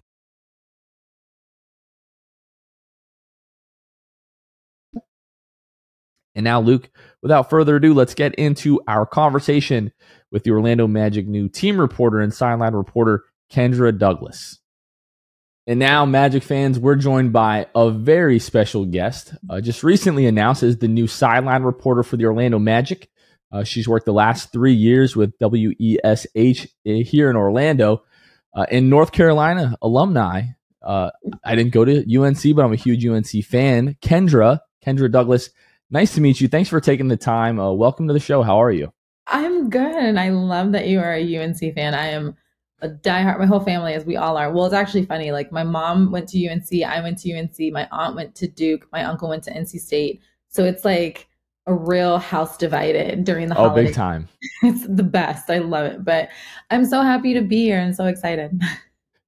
[6.35, 6.89] And now, Luke,
[7.21, 9.91] without further ado, let's get into our conversation
[10.31, 14.59] with the Orlando Magic new team reporter and sideline reporter, Kendra Douglas.
[15.67, 19.33] And now, Magic fans, we're joined by a very special guest.
[19.49, 23.09] Uh, just recently announced as the new sideline reporter for the Orlando Magic.
[23.51, 28.03] Uh, she's worked the last three years with WESH here in Orlando.
[28.53, 30.43] Uh, in North Carolina alumni.
[30.81, 31.11] Uh,
[31.43, 33.95] I didn't go to UNC, but I'm a huge UNC fan.
[34.01, 35.51] Kendra, Kendra Douglas,
[35.91, 36.47] nice to meet you.
[36.47, 37.59] Thanks for taking the time.
[37.59, 38.41] Uh, welcome to the show.
[38.43, 38.91] How are you?
[39.27, 41.93] I'm good, and I love that you are a UNC fan.
[41.93, 42.35] I am
[42.81, 43.39] a diehard.
[43.39, 44.51] My whole family, as we all are.
[44.51, 45.31] Well, it's actually funny.
[45.31, 48.87] Like my mom went to UNC, I went to UNC, my aunt went to Duke,
[48.91, 50.21] my uncle went to NC State.
[50.49, 51.27] So it's like
[51.67, 53.85] a real house divided during the Oh, holiday.
[53.87, 54.27] big time.
[54.63, 55.49] It's the best.
[55.49, 56.03] I love it.
[56.03, 56.29] But
[56.71, 58.59] I'm so happy to be here and so excited.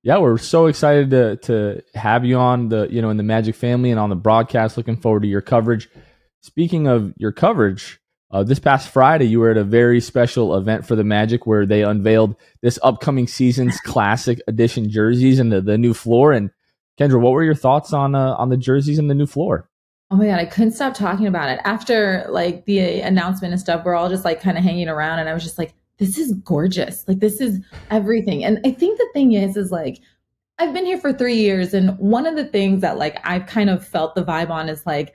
[0.06, 3.56] Yeah, we're so excited to to have you on the you know in the Magic
[3.56, 4.76] family and on the broadcast.
[4.76, 5.88] Looking forward to your coverage.
[6.44, 10.86] Speaking of your coverage, uh, this past Friday you were at a very special event
[10.86, 15.78] for the Magic where they unveiled this upcoming season's classic edition jerseys and the, the
[15.78, 16.34] new floor.
[16.34, 16.50] And
[17.00, 19.70] Kendra, what were your thoughts on uh, on the jerseys and the new floor?
[20.12, 21.62] Oh my god, I couldn't stop talking about it.
[21.64, 25.30] After like the announcement and stuff, we're all just like kind of hanging around and
[25.30, 27.08] I was just like, this is gorgeous.
[27.08, 28.44] Like this is everything.
[28.44, 30.02] And I think the thing is is like
[30.60, 33.70] I've been here for 3 years and one of the things that like I've kind
[33.70, 35.14] of felt the vibe on is like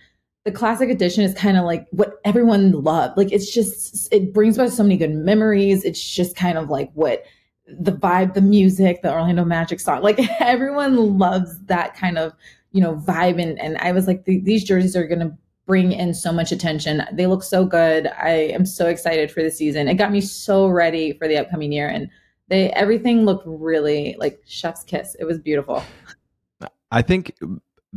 [0.49, 3.19] the classic edition is kind of like what everyone loved.
[3.19, 5.85] Like it's just it brings back so many good memories.
[5.85, 7.25] It's just kind of like what
[7.67, 10.01] the vibe, the music, the Orlando Magic song.
[10.01, 12.33] Like everyone loves that kind of
[12.73, 15.93] you know vibe and and I was like th- these jerseys are going to bring
[15.93, 17.03] in so much attention.
[17.13, 18.07] They look so good.
[18.19, 19.87] I am so excited for the season.
[19.87, 22.09] It got me so ready for the upcoming year and
[22.49, 25.15] they everything looked really like chef's kiss.
[25.21, 25.85] It was beautiful.
[26.91, 27.35] I think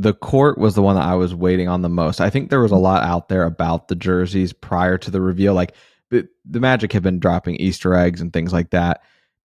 [0.02, 2.22] the court was the one that I was waiting on the most.
[2.22, 2.84] I think there was a mm-hmm.
[2.84, 5.54] lot out there about the jerseys prior to the reveal.
[5.54, 5.76] Like
[6.10, 9.04] the, the Magic had been dropping Easter eggs and things like that.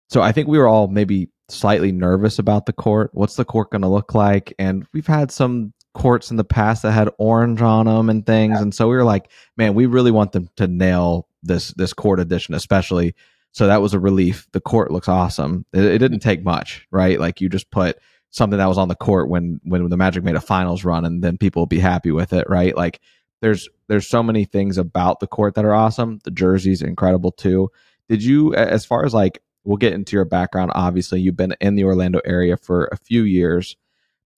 [0.10, 3.12] So I think we were all maybe slightly nervous about the court.
[3.14, 4.54] What's the court going to look like?
[4.58, 8.60] And we've had some courts in the past that had orange on them and things.
[8.60, 12.20] And so we were like, man, we really want them to nail this this court
[12.20, 13.14] edition, especially.
[13.52, 14.48] So that was a relief.
[14.52, 15.66] The court looks awesome.
[15.74, 16.30] It, it didn't mm-hmm.
[16.30, 17.20] take much, right?
[17.20, 17.98] Like you just put
[18.36, 21.24] something that was on the court when when the Magic made a finals run, and
[21.24, 22.76] then people will be happy with it, right?
[22.76, 23.00] Like
[23.42, 26.20] there's there's so many things about the court that are awesome.
[26.24, 27.70] The jersey's incredible too.
[28.10, 30.72] Did you, as far as like, we'll get into your background.
[30.76, 33.76] Obviously, you've been in the Orlando area for a few years.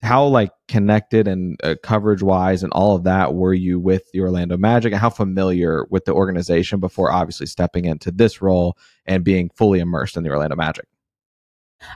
[0.03, 4.21] How like connected and uh, coverage wise and all of that were you with the
[4.21, 9.23] Orlando Magic, and how familiar with the organization before obviously stepping into this role and
[9.23, 10.86] being fully immersed in the Orlando Magic?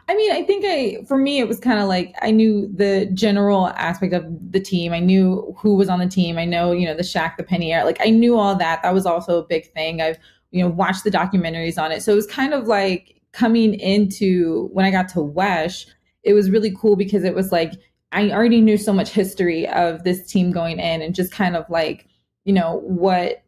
[0.07, 3.09] I mean, I think I, for me, it was kind of like I knew the
[3.13, 4.93] general aspect of the team.
[4.93, 6.37] I knew who was on the team.
[6.37, 7.83] I know, you know, the Shaq, the Penny Air.
[7.83, 8.83] Like I knew all that.
[8.83, 10.01] That was also a big thing.
[10.01, 10.17] I've,
[10.51, 12.03] you know, watched the documentaries on it.
[12.03, 15.87] So it was kind of like coming into when I got to WESH,
[16.23, 17.73] it was really cool because it was like
[18.11, 21.69] I already knew so much history of this team going in and just kind of
[21.69, 22.07] like,
[22.43, 23.43] you know, what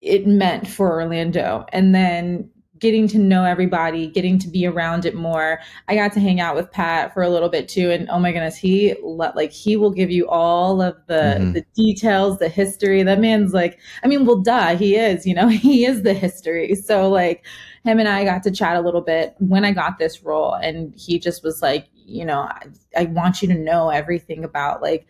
[0.00, 1.66] it meant for Orlando.
[1.72, 2.50] And then
[2.80, 5.60] getting to know everybody, getting to be around it more.
[5.88, 8.32] I got to hang out with Pat for a little bit too, and oh my
[8.32, 11.52] goodness, he like he will give you all of the mm-hmm.
[11.52, 13.02] the details, the history.
[13.02, 16.74] That man's like, I mean, well, duh, he is, you know, he is the history.
[16.74, 17.44] So like,
[17.84, 20.94] him and I got to chat a little bit when I got this role, and
[20.96, 22.62] he just was like, you know, I,
[22.96, 25.06] I want you to know everything about like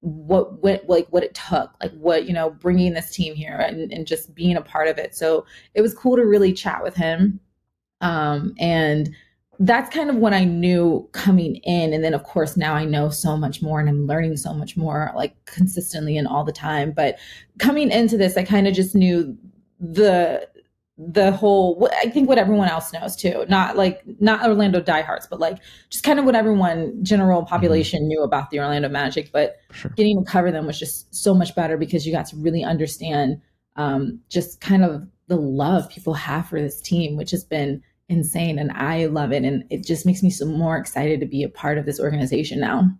[0.00, 3.92] what went like what it took like what you know bringing this team here and,
[3.92, 5.14] and just being a part of it.
[5.14, 7.38] So it was cool to really chat with him.
[8.00, 9.14] Um and
[9.62, 11.92] that's kind of what i knew coming in.
[11.92, 14.76] And then of course now i know so much more and i'm learning so much
[14.76, 16.92] more like consistently and all the time.
[16.92, 17.18] But
[17.58, 19.36] coming into this i kind of just knew
[19.78, 20.48] the
[21.08, 25.40] the whole i think what everyone else knows too not like not orlando diehards but
[25.40, 25.58] like
[25.88, 27.48] just kind of what everyone general mm-hmm.
[27.48, 28.08] population mm-hmm.
[28.08, 29.90] knew about the orlando magic but sure.
[29.96, 33.40] getting to cover them was just so much better because you got to really understand
[33.76, 38.58] um, just kind of the love people have for this team which has been insane
[38.58, 41.48] and i love it and it just makes me so more excited to be a
[41.48, 42.90] part of this organization now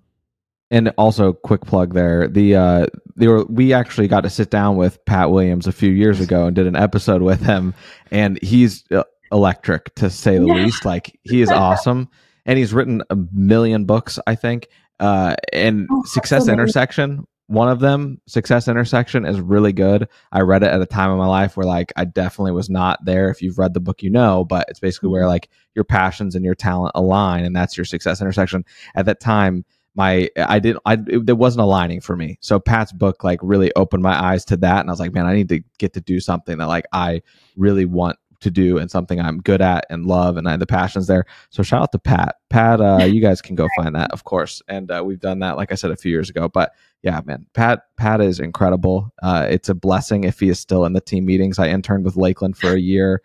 [0.70, 2.86] and also quick plug there the uh
[3.20, 6.46] they were we actually got to sit down with pat williams a few years ago
[6.46, 7.74] and did an episode with him.
[8.10, 10.54] And he's uh, electric to say the yeah.
[10.54, 10.84] least.
[10.84, 12.08] Like he is awesome.
[12.46, 14.68] And he's written a million books i think.
[14.98, 20.08] Uh and oh, success intersection one of them success intersection is really good.
[20.30, 23.04] I read it at a time in my life where like i definitely was not
[23.04, 23.28] there.
[23.28, 25.30] If you've read the book you know but it's basically where mm-hmm.
[25.30, 28.64] like your passions and your talent align and that's your success intersection.
[28.94, 29.64] At that time
[30.00, 32.38] my I didn't I it, there wasn't aligning for me.
[32.40, 35.26] So Pat's book like really opened my eyes to that, and I was like, man,
[35.26, 37.20] I need to get to do something that like I
[37.56, 41.06] really want to do and something I'm good at and love, and I, the passion's
[41.06, 41.26] there.
[41.50, 42.36] So shout out to Pat.
[42.48, 45.58] Pat, uh, you guys can go find that, of course, and uh, we've done that,
[45.58, 46.48] like I said, a few years ago.
[46.48, 49.12] But yeah, man, Pat Pat is incredible.
[49.22, 51.58] Uh, it's a blessing if he is still in the team meetings.
[51.58, 53.22] I interned with Lakeland for a year.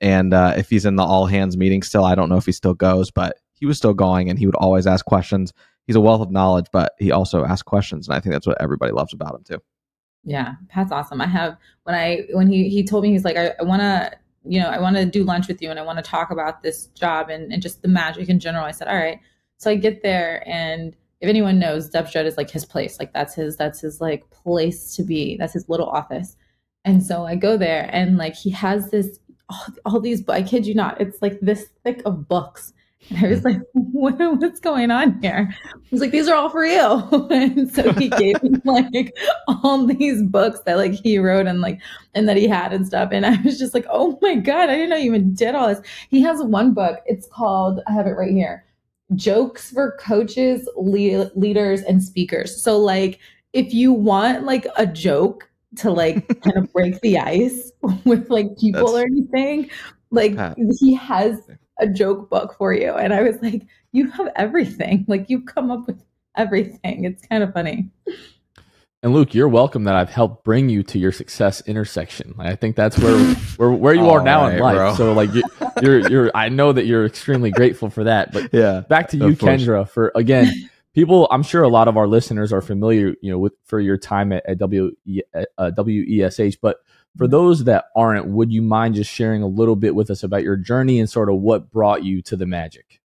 [0.00, 2.52] And uh, if he's in the all hands meeting still, I don't know if he
[2.52, 5.52] still goes, but he was still going and he would always ask questions
[5.88, 8.60] he's a wealth of knowledge, but he also asks questions, and I think that's what
[8.60, 9.58] everybody loves about him too.
[10.22, 11.20] Yeah, Pat's awesome.
[11.20, 14.12] I have when I when he he told me he's like I, I want to
[14.44, 16.62] you know I want to do lunch with you and I want to talk about
[16.62, 18.64] this job and and just the magic in general.
[18.64, 19.18] I said all right.
[19.56, 22.98] So I get there and if anyone knows, Dubsdread is like his place.
[23.00, 25.36] Like that's his that's his like place to be.
[25.38, 26.36] That's his little office.
[26.84, 30.66] And so I go there and like he has this all, all these I kid
[30.66, 32.74] you not, it's like this thick of books
[33.10, 33.48] and I was hmm.
[33.48, 35.48] like, what, what's going on here?
[35.64, 37.28] I was like, these are all for you.
[37.30, 39.16] and so he gave me like
[39.48, 41.80] all these books that like he wrote and like,
[42.14, 43.10] and that he had and stuff.
[43.12, 45.68] And I was just like, oh my God, I didn't know you even did all
[45.68, 45.80] this.
[46.10, 47.00] He has one book.
[47.06, 48.64] It's called, I have it right here
[49.14, 52.62] Jokes for Coaches, le- Leaders, and Speakers.
[52.62, 53.18] So, like,
[53.52, 57.72] if you want like a joke to like kind of break the ice
[58.04, 59.70] with like people That's, or anything,
[60.10, 60.58] like Pat.
[60.78, 62.92] he has a joke book for you.
[62.92, 65.04] And I was like, you have everything.
[65.08, 66.02] Like you've come up with
[66.36, 67.04] everything.
[67.04, 67.90] It's kind of funny.
[69.02, 72.34] And Luke, you're welcome that I've helped bring you to your success intersection.
[72.38, 74.76] I think that's where where, where you are now right, in life.
[74.76, 74.94] Bro.
[74.96, 75.42] So like you,
[75.80, 78.32] you're you're I know that you're extremely grateful for that.
[78.32, 80.52] But yeah, back to you, Kendra, for again,
[80.94, 81.28] people.
[81.30, 84.32] I'm sure a lot of our listeners are familiar, you know, with for your time
[84.32, 84.90] at, at W
[85.58, 86.78] uh, WESH, but
[87.18, 90.44] for those that aren't, would you mind just sharing a little bit with us about
[90.44, 93.00] your journey and sort of what brought you to the Magic?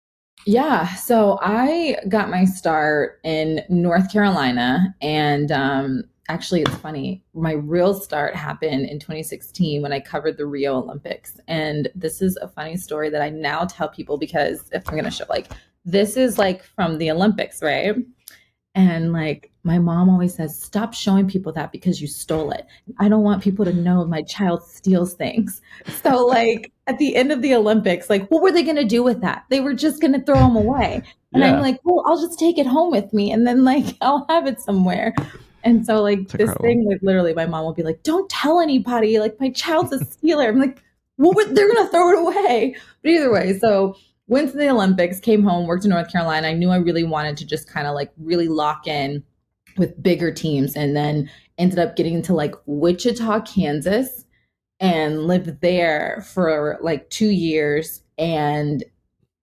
[0.45, 7.23] Yeah, so I got my start in North Carolina, and um, actually, it's funny.
[7.33, 12.37] My real start happened in 2016 when I covered the Rio Olympics, and this is
[12.37, 15.47] a funny story that I now tell people because if I'm going to show, like,
[15.85, 17.95] this is like from the Olympics, right?
[18.75, 22.65] And like my mom always says, stop showing people that because you stole it.
[22.99, 25.61] I don't want people to know my child steals things.
[26.01, 29.03] So like at the end of the Olympics, like what were they going to do
[29.03, 29.45] with that?
[29.49, 31.03] They were just going to throw them away.
[31.33, 31.53] And yeah.
[31.53, 34.47] I'm like, well, I'll just take it home with me and then like I'll have
[34.47, 35.13] it somewhere.
[35.63, 39.19] And so like this thing, like literally my mom will be like, don't tell anybody.
[39.19, 40.49] Like my child's a stealer.
[40.49, 40.83] I'm like,
[41.17, 42.75] well, they're going to throw it away.
[43.03, 43.95] But either way, so
[44.27, 46.47] went to the Olympics, came home, worked in North Carolina.
[46.47, 49.23] I knew I really wanted to just kind of like really lock in
[49.77, 54.25] with bigger teams and then ended up getting to like Wichita, Kansas
[54.79, 58.03] and lived there for like two years.
[58.17, 58.83] And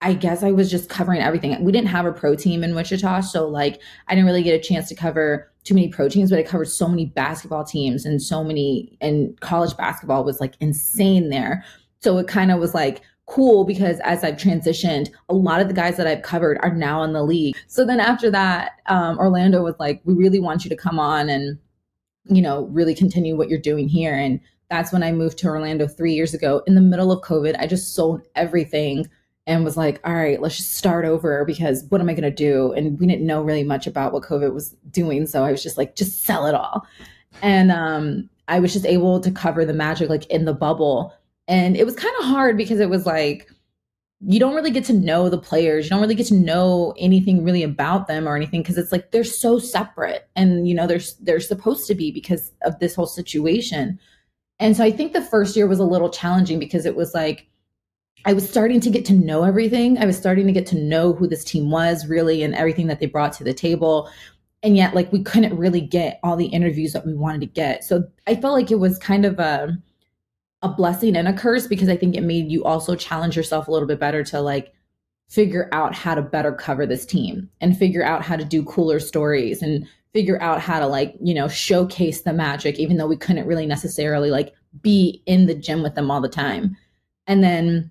[0.03, 1.63] I guess I was just covering everything.
[1.63, 3.21] We didn't have a pro team in Wichita.
[3.23, 6.39] So like I didn't really get a chance to cover too many pro teams, but
[6.39, 11.29] I covered so many basketball teams and so many and college basketball was like insane
[11.29, 11.65] there.
[12.01, 15.75] So it kind of was like cool because as I've transitioned, a lot of the
[15.75, 17.57] guys that I've covered are now in the league.
[17.69, 21.29] So then after that, um, Orlando was like, we really want you to come on
[21.29, 21.57] and,
[22.25, 24.15] you know, really continue what you're doing here.
[24.15, 27.57] And that's when I moved to Orlando three years ago in the middle of COVID.
[27.61, 29.09] I just sold everything
[29.47, 32.31] and was like, all right, let's just start over because what am I going to
[32.31, 32.73] do?
[32.73, 35.27] And we didn't know really much about what COVID was doing.
[35.27, 36.85] So I was just like, just sell it all.
[37.43, 41.15] And um, I was just able to cover the magic like in the bubble
[41.51, 43.51] and it was kind of hard because it was like,
[44.21, 45.87] you don't really get to know the players.
[45.87, 49.11] You don't really get to know anything really about them or anything because it's like
[49.11, 53.07] they're so separate and you know they're they're supposed to be because of this whole
[53.07, 53.99] situation.
[54.61, 57.49] And so I think the first year was a little challenging because it was like
[58.27, 59.99] I was starting to get to know everything.
[59.99, 63.01] I was starting to get to know who this team was really and everything that
[63.01, 64.09] they brought to the table.
[64.63, 67.83] And yet like we couldn't really get all the interviews that we wanted to get.
[67.83, 69.77] So I felt like it was kind of a
[70.63, 73.71] a blessing and a curse because I think it made you also challenge yourself a
[73.71, 74.73] little bit better to like
[75.29, 79.01] figure out how to better cover this team and figure out how to do cooler
[79.01, 83.17] stories and figure out how to like, you know, showcase the magic, even though we
[83.17, 84.53] couldn't really necessarily like
[84.83, 86.77] be in the gym with them all the time.
[87.27, 87.91] And then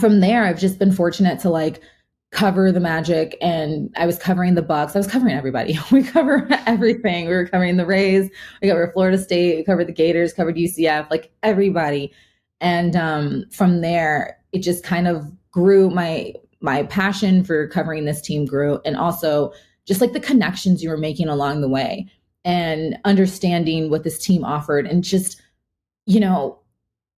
[0.00, 1.82] from there, I've just been fortunate to like
[2.36, 4.94] cover the magic and I was covering the Bucks.
[4.94, 5.78] I was covering everybody.
[5.90, 7.26] We cover everything.
[7.26, 8.30] We were covering the Rays,
[8.60, 12.12] we covered Florida State, we covered the Gators, covered UCF, like everybody.
[12.60, 18.20] And um, from there, it just kind of grew my my passion for covering this
[18.20, 19.52] team grew and also
[19.86, 22.06] just like the connections you were making along the way
[22.44, 25.40] and understanding what this team offered and just
[26.06, 26.58] you know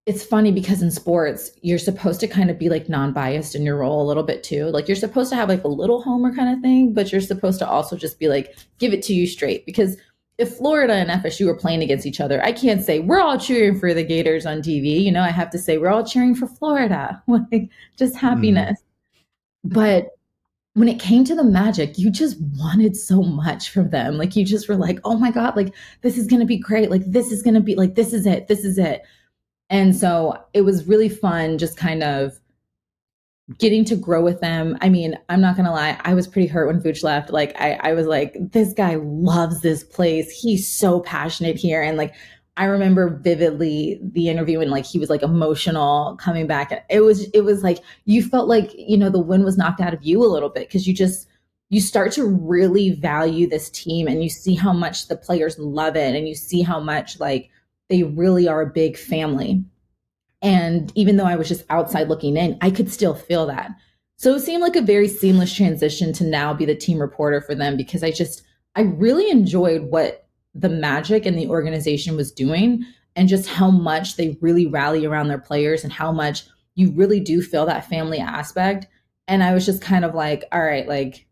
[0.09, 3.77] it's funny because in sports you're supposed to kind of be like non-biased in your
[3.77, 4.65] role a little bit too.
[4.69, 7.59] Like you're supposed to have like a little homer kind of thing but you're supposed
[7.59, 9.67] to also just be like give it to you straight.
[9.67, 9.99] Because
[10.39, 13.77] if florida and fsu were playing against each other i can't say we're all cheering
[13.77, 16.47] for the gators on tv you know i have to say we're all cheering for
[16.47, 17.21] florida.
[17.29, 18.27] Like just mm-hmm.
[18.27, 18.81] happiness.
[19.67, 19.75] Mm.
[19.75, 20.07] but
[20.75, 24.17] when it came to the magic you just wanted so much from them.
[24.17, 26.89] Like you just were like oh my god like this is gonna be great.
[26.89, 28.47] Like this is gonna be like this is it.
[28.47, 29.03] This is it
[29.71, 32.39] and so it was really fun just kind of
[33.57, 34.77] getting to grow with them.
[34.83, 37.31] I mean, I'm not gonna lie, I was pretty hurt when Vooch left.
[37.31, 40.31] Like I, I was like, this guy loves this place.
[40.31, 41.83] He's so passionate here.
[41.83, 42.15] And like
[42.59, 46.85] I remember vividly the interview and like he was like emotional coming back.
[46.91, 49.95] It was it was like you felt like, you know, the wind was knocked out
[49.95, 51.29] of you a little bit because you just
[51.71, 55.97] you start to really value this team and you see how much the players love
[55.97, 57.51] it and you see how much like
[57.89, 59.65] they really are a big family.
[60.43, 63.71] And even though I was just outside looking in, I could still feel that.
[64.17, 67.55] So it seemed like a very seamless transition to now be the team reporter for
[67.55, 68.43] them because I just,
[68.75, 72.85] I really enjoyed what the magic and the organization was doing
[73.15, 77.21] and just how much they really rally around their players and how much you really
[77.21, 78.87] do feel that family aspect.
[79.29, 81.27] And I was just kind of like, all right, like,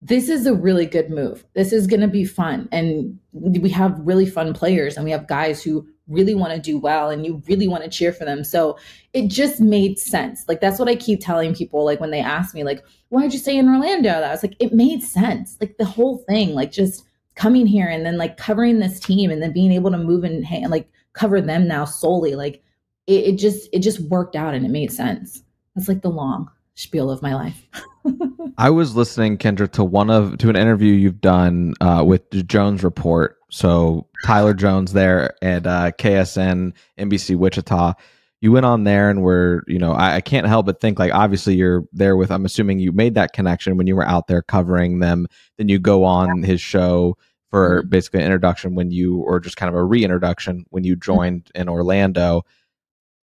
[0.00, 1.44] this is a really good move.
[1.54, 2.68] This is going to be fun.
[2.70, 6.78] And we have really fun players and we have guys who really want to do
[6.78, 8.44] well and you really want to cheer for them.
[8.44, 8.78] So
[9.12, 10.44] it just made sense.
[10.48, 13.32] Like that's what I keep telling people like when they ask me like why did
[13.32, 14.08] you stay in Orlando?
[14.08, 15.56] That was like it made sense.
[15.60, 19.42] Like the whole thing like just coming here and then like covering this team and
[19.42, 22.62] then being able to move and like cover them now solely like
[23.06, 25.42] it, it just it just worked out and it made sense.
[25.74, 26.48] That's like the long
[26.78, 27.66] spiel of my life.
[28.58, 32.42] I was listening, Kendra, to one of to an interview you've done uh, with the
[32.42, 33.36] Jones Report.
[33.50, 37.94] So Tyler Jones there at uh, KSN NBC Wichita.
[38.40, 41.12] You went on there and were, you know, I, I, can't help but think like
[41.12, 42.30] obviously you're there with.
[42.30, 45.26] I'm assuming you made that connection when you were out there covering them.
[45.56, 47.16] Then you go on his show
[47.50, 47.88] for mm-hmm.
[47.88, 51.12] basically an introduction when you, or just kind of a reintroduction when you mm-hmm.
[51.12, 52.44] joined in Orlando.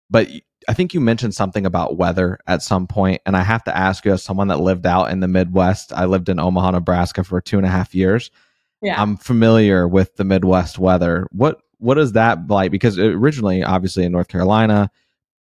[0.09, 0.27] But
[0.67, 4.05] I think you mentioned something about weather at some point, and I have to ask
[4.05, 7.41] you, as someone that lived out in the Midwest, I lived in Omaha, Nebraska for
[7.41, 8.31] two and a half years.
[8.81, 9.01] Yeah.
[9.01, 11.27] I'm familiar with the Midwest weather.
[11.31, 12.71] What what is that like?
[12.71, 14.89] Because originally, obviously, in North Carolina,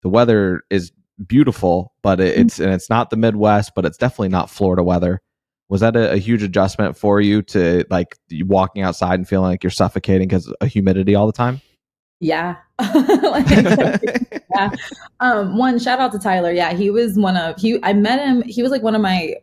[0.03, 0.93] the weather is
[1.27, 2.41] beautiful, but mm-hmm.
[2.41, 5.21] it's and it's not the Midwest, but it's definitely not Florida weather.
[5.69, 9.65] Was that a, a huge adjustment for you to like walking outside and feeling like
[9.65, 11.61] you're suffocating because of humidity all the time?
[12.21, 12.57] Yeah.
[12.81, 14.71] yeah.
[15.21, 16.53] Um, one shout out to Tyler.
[16.53, 19.35] Yeah, he was one of he I met him, he was like one of my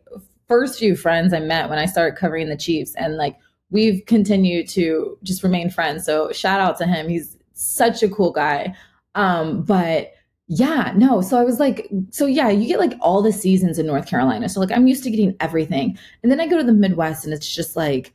[0.48, 3.36] first few friends I met when I started covering the Chiefs and like
[3.70, 6.04] we've continued to just remain friends.
[6.04, 7.08] So shout out to him.
[7.08, 8.74] He's such a cool guy.
[9.14, 10.12] Um, but
[10.48, 11.22] yeah, no.
[11.22, 14.48] So I was like, so yeah, you get like all the seasons in North Carolina.
[14.48, 15.98] So like I'm used to getting everything.
[16.22, 18.12] And then I go to the Midwest and it's just like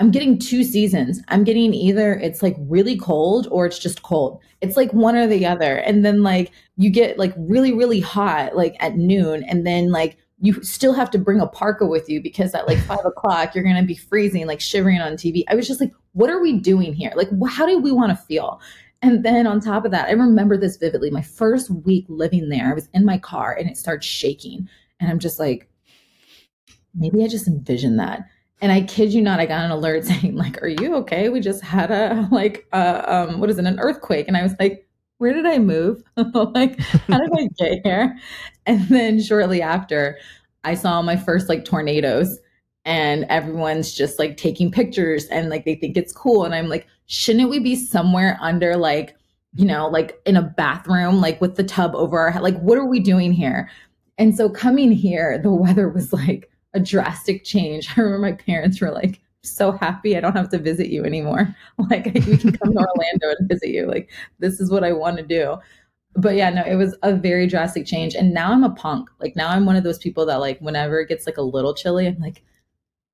[0.00, 1.20] I'm getting two seasons.
[1.28, 4.40] I'm getting either it's like really cold or it's just cold.
[4.60, 5.76] It's like one or the other.
[5.76, 9.42] And then like you get like really, really hot like at noon.
[9.44, 12.78] And then like you still have to bring a parka with you because at like
[12.78, 15.42] five o'clock you're gonna be freezing, like shivering on TV.
[15.48, 17.12] I was just like, what are we doing here?
[17.16, 18.60] Like, how do we want to feel?
[19.02, 21.10] And then on top of that, I remember this vividly.
[21.10, 24.68] My first week living there, I was in my car and it started shaking.
[25.00, 25.70] And I'm just like,
[26.94, 28.22] maybe I just envisioned that.
[28.60, 31.28] And I kid you not, I got an alert saying, like, are you okay?
[31.28, 34.28] We just had a like uh um what is it, an earthquake.
[34.28, 34.88] And I was like,
[35.18, 36.02] where did I move?
[36.16, 38.18] like, how did I get here?
[38.66, 40.18] And then shortly after,
[40.64, 42.38] I saw my first like tornadoes
[42.84, 46.44] and everyone's just like taking pictures and like they think it's cool.
[46.44, 49.16] And I'm like, shouldn't we be somewhere under like,
[49.54, 52.42] you know, like in a bathroom, like with the tub over our head?
[52.42, 53.70] Like, what are we doing here?
[54.18, 57.88] And so coming here, the weather was like a drastic change.
[57.96, 61.54] I remember my parents were like, so happy I don't have to visit you anymore.
[61.90, 63.86] Like we can come to Orlando and visit you.
[63.86, 64.10] Like
[64.40, 65.56] this is what I want to do.
[66.16, 68.14] But yeah, no, it was a very drastic change.
[68.14, 69.08] And now I'm a punk.
[69.20, 71.72] Like now I'm one of those people that like whenever it gets like a little
[71.72, 72.42] chilly, I'm like,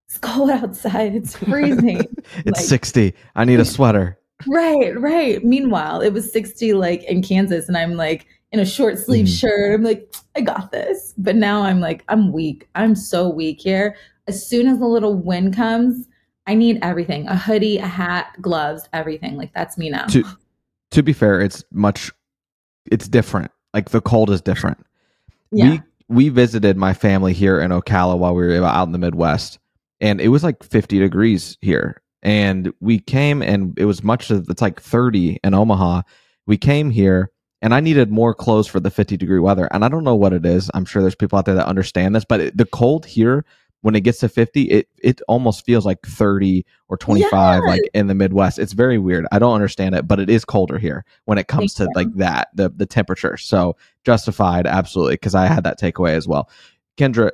[0.08, 1.14] it's cold outside.
[1.14, 2.06] It's freezing.
[2.38, 3.14] it's like, 60.
[3.34, 4.18] I need a sweater.
[4.46, 5.44] Right, right.
[5.44, 9.40] Meanwhile, it was 60 like in Kansas, and I'm like in a short sleeve mm.
[9.40, 9.74] shirt.
[9.74, 11.14] I'm like, I got this.
[11.16, 12.68] But now I'm like, I'm weak.
[12.74, 13.96] I'm so weak here.
[14.26, 16.08] As soon as the little wind comes,
[16.46, 19.36] I need everything a hoodie, a hat, gloves, everything.
[19.36, 20.06] Like that's me now.
[20.06, 20.24] To,
[20.90, 22.10] to be fair, it's much,
[22.90, 23.50] it's different.
[23.72, 24.78] Like the cold is different.
[25.50, 25.70] Yeah.
[25.70, 29.58] We, we visited my family here in Ocala while we were out in the Midwest,
[30.00, 32.02] and it was like 50 degrees here.
[32.22, 36.02] And we came, and it was much it's like 30 in Omaha.
[36.46, 37.30] We came here,
[37.62, 39.68] and I needed more clothes for the 50 degree weather.
[39.70, 40.70] And I don't know what it is.
[40.74, 43.44] I'm sure there's people out there that understand this, but it, the cold here
[43.80, 48.06] when it gets to 50 it it almost feels like 30 or 25 like in
[48.06, 48.58] the midwest.
[48.58, 49.26] It's very weird.
[49.30, 52.48] I don't understand it but it is colder here when it comes to like that
[52.54, 53.36] the the temperature.
[53.36, 56.48] So justified absolutely because i had that takeaway as well.
[56.96, 57.30] Kendra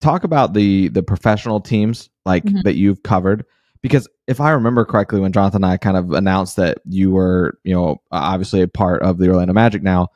[0.00, 2.62] talk about the the professional teams like mm-hmm.
[2.62, 3.44] that you've covered
[3.82, 7.58] because if i remember correctly when jonathan and i kind of announced that you were
[7.64, 10.08] you know obviously a part of the orlando magic now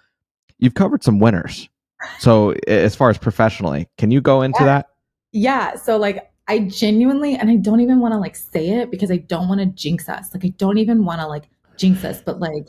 [0.59, 1.69] you've covered some winners
[2.19, 4.67] so as far as professionally can you go into yeah.
[4.67, 4.87] that
[5.33, 5.77] yeah.
[5.77, 9.19] So like I genuinely, and I don't even want to like say it because I
[9.19, 10.35] don't want to jinx us.
[10.35, 12.69] Like I don't even want to like jinx us, but like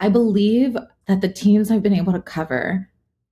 [0.00, 0.76] I believe
[1.06, 2.88] that the teams I've been able to cover,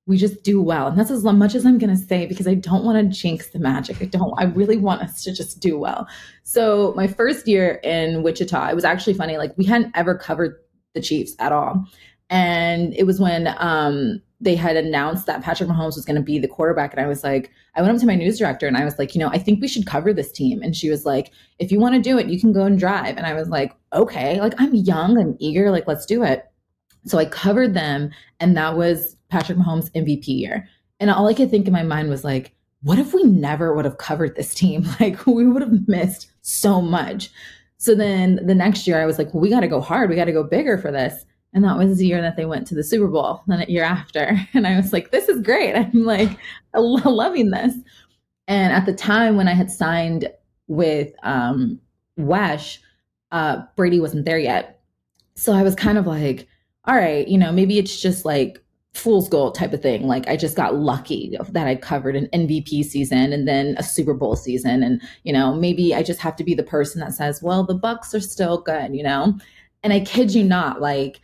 [0.06, 0.86] we just do well.
[0.86, 3.48] And that's as much as I'm going to say because I don't want to jinx
[3.48, 4.00] the magic.
[4.00, 6.06] I don't, I really want us to just do well.
[6.44, 9.36] So my first year in Wichita, it was actually funny.
[9.36, 10.56] Like we hadn't ever covered
[10.94, 11.84] the Chiefs at all.
[12.30, 16.38] And it was when um, they had announced that Patrick Mahomes was going to be
[16.38, 16.92] the quarterback.
[16.92, 19.14] And I was like, I went up to my news director and I was like,
[19.14, 20.62] you know, I think we should cover this team.
[20.62, 23.16] And she was like, if you want to do it, you can go and drive.
[23.16, 26.44] And I was like, okay, like I'm young, I'm eager, like let's do it.
[27.06, 28.10] So I covered them.
[28.40, 30.68] And that was Patrick Mahomes MVP year.
[31.00, 33.84] And all I could think in my mind was like, what if we never would
[33.84, 34.86] have covered this team?
[35.00, 37.30] Like we would have missed so much.
[37.78, 40.08] So then the next year I was like, well, we got to go hard.
[40.08, 41.24] We got to go bigger for this.
[41.52, 43.84] And that was the year that they went to the Super Bowl, then a year
[43.84, 44.38] after.
[44.54, 45.74] And I was like, this is great.
[45.76, 46.38] I'm like
[46.74, 47.74] loving this.
[48.48, 50.28] And at the time when I had signed
[50.68, 51.80] with um,
[52.16, 52.80] WESH,
[53.32, 54.80] uh, Brady wasn't there yet.
[55.34, 56.46] So I was kind of like,
[56.84, 58.62] all right, you know, maybe it's just like
[58.96, 60.06] fool's gold type of thing.
[60.06, 64.14] Like I just got lucky that I covered an MVP season and then a Super
[64.14, 64.82] Bowl season.
[64.82, 67.74] And, you know, maybe I just have to be the person that says, well, the
[67.74, 69.38] Bucks are still good, you know?
[69.82, 71.20] And I kid you not, like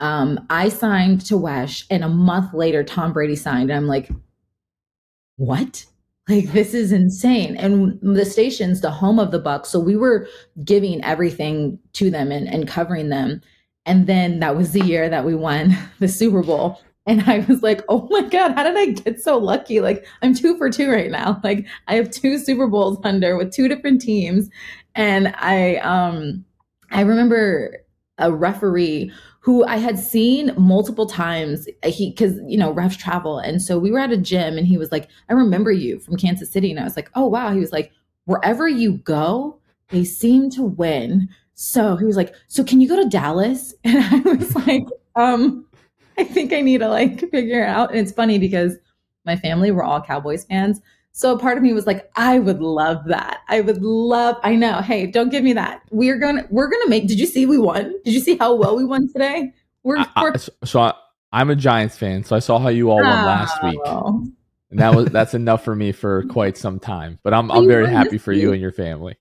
[0.00, 3.70] um, I signed to WESH, and a month later, Tom Brady signed.
[3.70, 4.10] And I'm like,
[5.36, 5.86] what?
[6.28, 7.56] Like this is insane.
[7.56, 10.28] And the station's the home of the Bucks, so we were
[10.64, 13.40] giving everything to them and, and covering them.
[13.86, 16.80] And then that was the year that we won the Super Bowl.
[17.06, 19.80] And I was like, oh my God, how did I get so lucky?
[19.80, 21.40] Like, I'm two for two right now.
[21.44, 24.50] Like, I have two Super Bowls under with two different teams.
[24.96, 26.44] And I, um,
[26.90, 27.84] I remember
[28.18, 31.68] a referee who I had seen multiple times.
[31.84, 33.38] He, cause, you know, refs travel.
[33.38, 36.16] And so we were at a gym and he was like, I remember you from
[36.16, 36.72] Kansas City.
[36.72, 37.52] And I was like, oh, wow.
[37.52, 37.92] He was like,
[38.24, 41.28] wherever you go, they seem to win.
[41.54, 43.72] So he was like, so can you go to Dallas?
[43.84, 44.84] And I was like,
[45.14, 45.65] um,
[46.18, 47.90] I think I need to like figure it out.
[47.90, 48.76] And it's funny because
[49.24, 50.80] my family were all Cowboys fans.
[51.12, 53.40] So part of me was like, I would love that.
[53.48, 54.82] I would love, I know.
[54.82, 55.80] Hey, don't give me that.
[55.90, 57.94] We're going to, we're going to make, did you see we won?
[58.04, 59.52] Did you see how well we won today?
[59.82, 60.36] We're, I, I,
[60.66, 60.92] so I,
[61.32, 63.68] I'm a Giants fan, so I saw how you all won last oh.
[63.68, 63.80] week.
[63.86, 64.26] Oh.
[64.70, 67.18] And that was that's enough for me for quite some time.
[67.22, 69.16] But I'm I'm very happy for you and your family.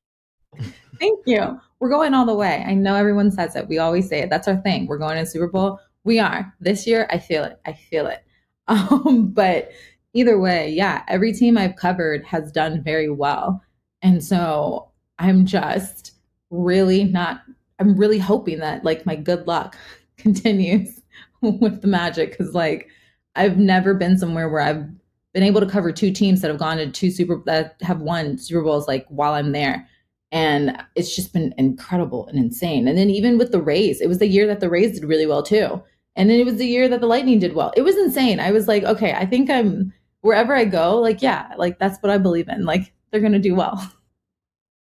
[1.00, 1.60] Thank you.
[1.80, 2.64] We're going all the way.
[2.66, 3.68] I know everyone says it.
[3.68, 4.30] We always say it.
[4.30, 4.88] That's our thing.
[4.88, 5.80] We're going to Super Bowl.
[6.06, 6.54] We are.
[6.62, 7.60] This year, I feel it.
[7.66, 8.22] I feel it.
[8.68, 9.70] Um, but
[10.14, 13.62] either way, yeah, every team I've covered has done very well.
[14.02, 14.90] And so
[15.20, 16.14] I'm just
[16.50, 17.42] really not,
[17.78, 19.78] I'm really hoping that like my good luck
[20.18, 21.00] continues
[21.42, 22.36] with the magic.
[22.36, 22.90] Cause like
[23.36, 24.88] I've never been somewhere where I've
[25.36, 28.40] been able to cover two teams that have gone to two Super, that have won
[28.40, 29.88] Super Bowls like while I'm there
[30.32, 32.88] and it's just been incredible and insane.
[32.88, 35.26] And then even with the Rays, it was the year that the Rays did really
[35.26, 35.82] well too.
[36.16, 37.74] And then it was the year that the Lightning did well.
[37.76, 38.40] It was insane.
[38.40, 42.12] I was like, okay, I think I'm wherever I go, like, yeah, like that's what
[42.12, 42.66] I believe in.
[42.66, 43.92] Like they're gonna do well.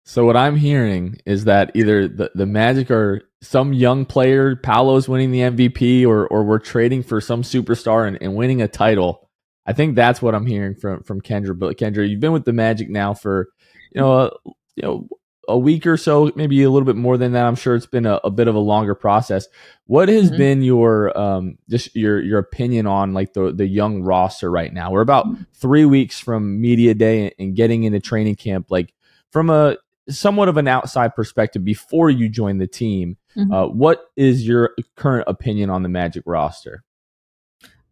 [0.09, 5.07] So what I'm hearing is that either the, the Magic or some young player, Paolo's
[5.07, 9.29] winning the MVP, or or we're trading for some superstar and, and winning a title.
[9.67, 11.59] I think that's what I'm hearing from from Kendra.
[11.59, 13.49] But Kendra, you've been with the Magic now for
[13.93, 14.31] you know a,
[14.75, 15.07] you know
[15.49, 17.45] a week or so, maybe a little bit more than that.
[17.45, 19.47] I'm sure it's been a, a bit of a longer process.
[19.85, 20.37] What has Mhm.
[20.37, 24.91] been your um just your your opinion on like the the young roster right now?
[24.91, 28.67] We're about three weeks from media day and getting into training camp.
[28.69, 28.93] Like
[29.31, 29.77] from a
[30.09, 33.53] somewhat of an outside perspective before you join the team, Mhm.
[33.53, 36.83] uh, what is your current opinion on the Magic roster?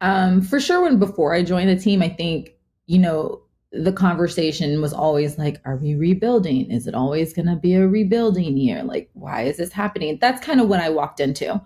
[0.02, 2.52] Um, for sure, when before I joined the team, I think,
[2.86, 3.42] you know,
[3.72, 6.72] the conversation was always like, are we rebuilding?
[6.72, 8.84] Is it always going to be a rebuilding year?
[8.84, 10.18] Like, why is this happening?
[10.22, 11.62] That's kind of what I walked into.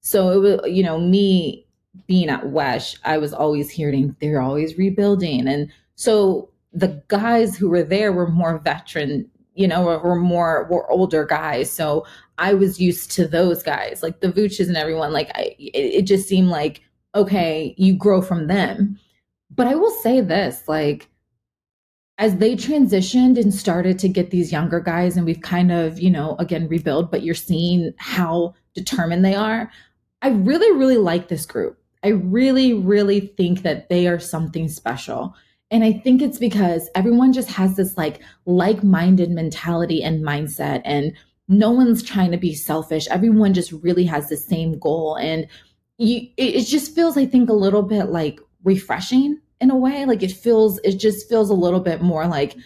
[0.00, 1.66] So it was, you know, me
[2.06, 5.48] being at WESH, I was always hearing they're always rebuilding.
[5.48, 10.68] And so the guys who were there were more veteran, you know, were, were more,
[10.70, 11.72] were older guys.
[11.72, 15.12] So I was used to those guys, like the Vooches and everyone.
[15.12, 16.82] Like, I, it, it just seemed like,
[17.14, 18.98] okay, you grow from them.
[19.54, 21.08] But I will say this like,
[22.18, 26.10] as they transitioned and started to get these younger guys, and we've kind of, you
[26.10, 29.70] know, again, rebuild, but you're seeing how determined they are.
[30.22, 31.78] I really, really like this group.
[32.02, 35.34] I really, really think that they are something special.
[35.70, 40.80] And I think it's because everyone just has this like like minded mentality and mindset,
[40.84, 41.12] and
[41.48, 43.06] no one's trying to be selfish.
[43.08, 45.16] Everyone just really has the same goal.
[45.16, 45.46] And
[45.98, 50.04] you, it, it just feels, I think, a little bit like refreshing in a way.
[50.04, 52.56] Like it feels, it just feels a little bit more like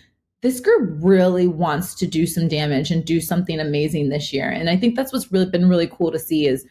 [0.42, 4.48] this group really wants to do some damage and do something amazing this year.
[4.48, 6.66] And I think that's what's really been really cool to see is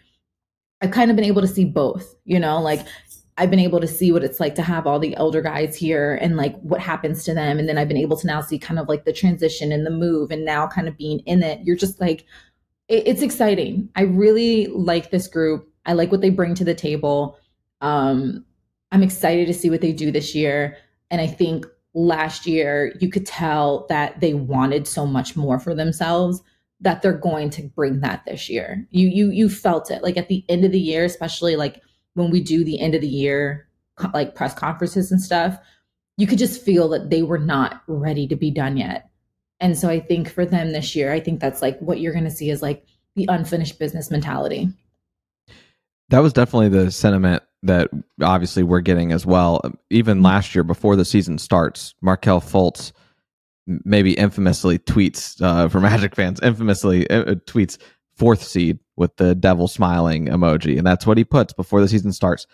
[0.81, 2.85] I've kind of been able to see both, you know, like
[3.37, 6.15] I've been able to see what it's like to have all the elder guys here
[6.21, 7.59] and like what happens to them.
[7.59, 9.91] And then I've been able to now see kind of like the transition and the
[9.91, 11.61] move and now kind of being in it.
[11.63, 12.25] You're just like,
[12.87, 13.87] it, it's exciting.
[13.95, 15.69] I really like this group.
[15.85, 17.37] I like what they bring to the table.
[17.81, 18.45] Um,
[18.91, 20.77] I'm excited to see what they do this year.
[21.11, 25.73] And I think last year you could tell that they wanted so much more for
[25.73, 26.41] themselves
[26.81, 28.87] that they're going to bring that this year.
[28.91, 31.81] You you you felt it like at the end of the year, especially like
[32.13, 33.67] when we do the end of the year
[34.13, 35.57] like press conferences and stuff,
[36.17, 39.09] you could just feel that they were not ready to be done yet.
[39.59, 42.23] And so I think for them this year, I think that's like what you're going
[42.23, 42.85] to see is like
[43.15, 44.69] the unfinished business mentality.
[46.09, 47.89] That was definitely the sentiment that
[48.21, 49.61] obviously we're getting as well.
[49.89, 52.91] Even last year, before the season starts, Markelle Fultz
[53.85, 57.77] maybe infamously tweets uh, for Magic fans, infamously uh, uh, tweets
[58.15, 62.11] fourth seed with the devil smiling emoji, and that's what he puts before the season
[62.11, 62.47] starts.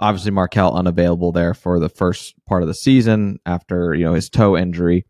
[0.00, 4.28] Obviously, Markelle unavailable there for the first part of the season after you know his
[4.28, 5.06] toe injury.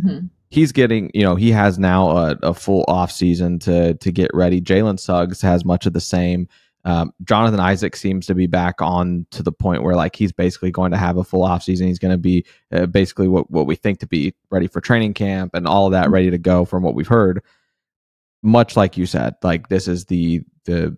[0.00, 0.30] Mhm.
[0.50, 4.30] He's getting, you know, he has now a, a full off season to to get
[4.32, 4.60] ready.
[4.60, 6.48] Jalen Suggs has much of the same.
[6.88, 10.70] Um, Jonathan Isaac seems to be back on to the point where like he's basically
[10.70, 11.86] going to have a full off season.
[11.86, 15.12] He's going to be uh, basically what what we think to be ready for training
[15.12, 17.44] camp and all of that ready to go from what we've heard.
[18.42, 20.96] Much like you said, like this is the the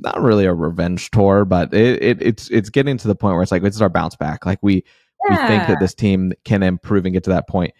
[0.00, 3.44] not really a revenge tour, but it, it it's it's getting to the point where
[3.44, 4.44] it's like this is our bounce back.
[4.44, 4.82] Like we
[5.30, 7.74] we think that this team can improve and get to that point.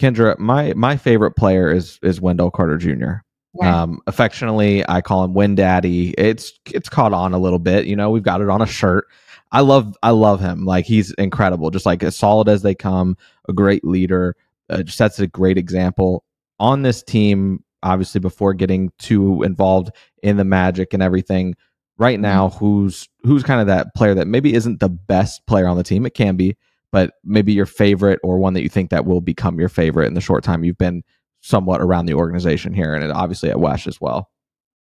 [0.00, 3.27] Kendra, my my favorite player is is Wendell Carter Jr.
[3.60, 3.82] Yeah.
[3.82, 6.10] Um, affectionately, I call him Win Daddy.
[6.18, 7.86] It's it's caught on a little bit.
[7.86, 9.06] You know, we've got it on a shirt.
[9.50, 10.64] I love I love him.
[10.64, 11.70] Like he's incredible.
[11.70, 13.16] Just like as solid as they come.
[13.48, 14.36] A great leader.
[14.70, 16.24] Uh, just sets a great example
[16.60, 17.64] on this team.
[17.82, 19.90] Obviously, before getting too involved
[20.22, 21.54] in the magic and everything,
[21.96, 25.76] right now, who's who's kind of that player that maybe isn't the best player on
[25.76, 26.04] the team?
[26.06, 26.56] It can be,
[26.92, 30.14] but maybe your favorite or one that you think that will become your favorite in
[30.14, 31.02] the short time you've been
[31.48, 34.30] somewhat around the organization here, and obviously at WESH as well.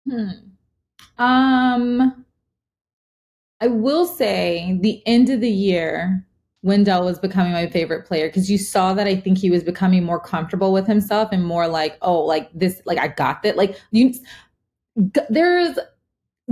[0.09, 0.29] Hmm.
[1.17, 2.25] Um,
[3.59, 6.25] I will say the end of the year,
[6.61, 10.03] Wendell was becoming my favorite player because you saw that I think he was becoming
[10.03, 13.57] more comfortable with himself and more like, oh, like this, like I got that.
[13.57, 14.13] Like you,
[15.29, 15.77] there's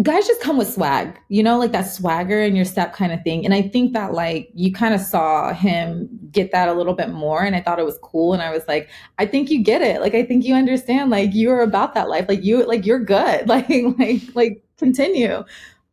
[0.01, 3.21] guys just come with swag, you know, like that swagger in your step kind of
[3.23, 3.43] thing.
[3.45, 7.09] And I think that like you kind of saw him get that a little bit
[7.09, 7.43] more.
[7.43, 8.33] And I thought it was cool.
[8.33, 9.99] And I was like, I think you get it.
[10.01, 12.25] Like I think you understand, like you're about that life.
[12.29, 13.47] Like you like you're good.
[13.51, 13.67] Like
[13.99, 15.43] like like continue.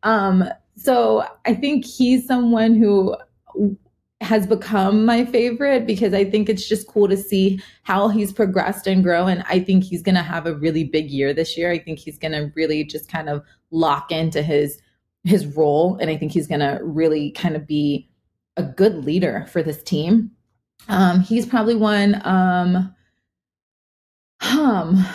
[0.03, 0.45] Um,
[0.77, 3.17] so I think he's someone who
[4.21, 8.85] has become my favorite because I think it's just cool to see how he's progressed
[8.85, 9.27] and grow.
[9.27, 11.71] And I think he's going to have a really big year this year.
[11.71, 14.81] I think he's going to really just kind of lock into his
[15.25, 18.09] his role, and I think he's going to really kind of be
[18.55, 20.31] a good leader for this team.
[20.87, 22.21] Um, he's probably one.
[22.25, 22.95] Um,
[24.41, 25.05] um,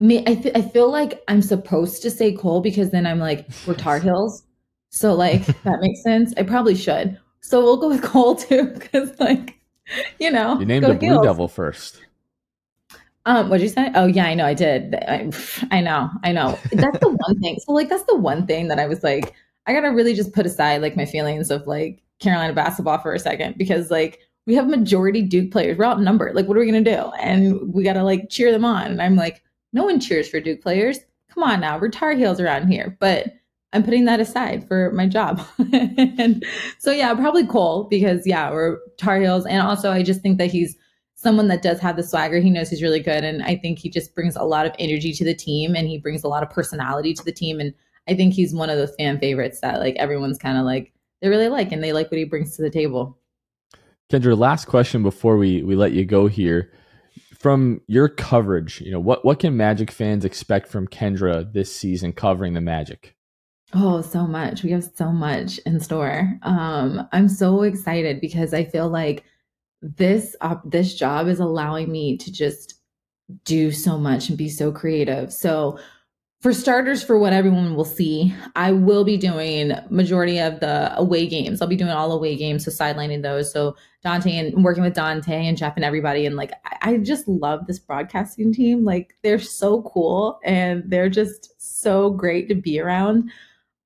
[0.00, 3.48] me, I, th- I feel like I'm supposed to say Cole because then I'm like
[3.66, 4.44] we're Tar Heels,
[4.90, 6.34] so like that makes sense.
[6.36, 7.18] I probably should.
[7.40, 9.58] So we'll go with Cole too, because like,
[10.18, 11.24] you know, You named the Blue Heels.
[11.24, 12.00] Devil first.
[13.26, 13.90] Um, what'd you say?
[13.94, 14.94] Oh yeah, I know, I did.
[14.94, 15.30] I,
[15.70, 16.58] I know, I know.
[16.72, 17.58] That's the one thing.
[17.64, 19.34] So like, that's the one thing that I was like,
[19.66, 23.18] I gotta really just put aside like my feelings of like Carolina basketball for a
[23.18, 25.76] second because like we have majority Duke players.
[25.76, 26.34] We're outnumbered.
[26.34, 27.10] Like, what are we gonna do?
[27.20, 28.86] And we gotta like cheer them on.
[28.86, 29.42] And I'm like,
[29.74, 30.98] no one cheers for Duke players.
[31.28, 32.96] Come on now, we're Tar Heels around here.
[32.98, 33.34] But
[33.72, 35.42] I'm putting that aside for my job.
[35.72, 36.44] and
[36.78, 39.46] so yeah, probably Cole because yeah, we're Tar Heels.
[39.46, 40.76] And also I just think that he's
[41.14, 42.38] someone that does have the swagger.
[42.38, 43.24] He knows he's really good.
[43.24, 45.98] And I think he just brings a lot of energy to the team and he
[45.98, 47.60] brings a lot of personality to the team.
[47.60, 47.74] And
[48.08, 51.28] I think he's one of those fan favorites that like everyone's kind of like they
[51.28, 53.18] really like and they like what he brings to the table.
[54.10, 56.72] Kendra, last question before we we let you go here.
[57.38, 62.12] From your coverage, you know what what can Magic fans expect from Kendra this season
[62.12, 63.14] covering the Magic?
[63.74, 64.62] Oh, so much.
[64.62, 66.38] We have so much in store.
[66.42, 69.24] Um, I'm so excited because I feel like
[69.82, 72.74] this uh, this job is allowing me to just
[73.44, 75.32] do so much and be so creative.
[75.32, 75.78] So
[76.40, 81.26] for starters, for what everyone will see, I will be doing majority of the away
[81.26, 81.60] games.
[81.60, 83.52] I'll be doing all away games, so sidelining those.
[83.52, 87.28] So Dante and working with Dante and Jeff and everybody, and like I, I just
[87.28, 88.84] love this broadcasting team.
[88.84, 93.30] Like they're so cool and they're just so great to be around.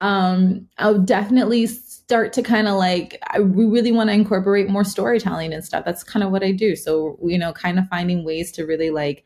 [0.02, 4.84] Um, I'll definitely start to kind of like I we really want to incorporate more
[4.84, 5.84] storytelling and stuff.
[5.84, 6.76] That's kind of what I do.
[6.76, 9.24] So you know, kind of finding ways to really like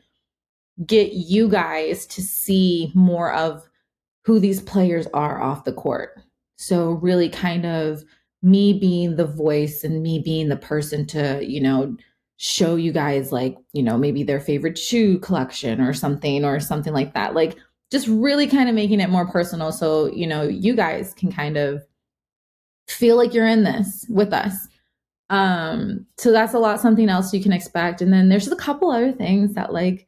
[0.85, 3.67] get you guys to see more of
[4.25, 6.21] who these players are off the court.
[6.57, 8.05] So really kind of
[8.43, 11.97] me being the voice and me being the person to, you know,
[12.37, 16.93] show you guys like, you know, maybe their favorite shoe collection or something or something
[16.93, 17.35] like that.
[17.35, 17.57] Like
[17.91, 21.57] just really kind of making it more personal so, you know, you guys can kind
[21.57, 21.83] of
[22.89, 24.69] feel like you're in this with us.
[25.31, 28.01] Um so that's a lot something else you can expect.
[28.01, 30.07] And then there's just a couple other things that like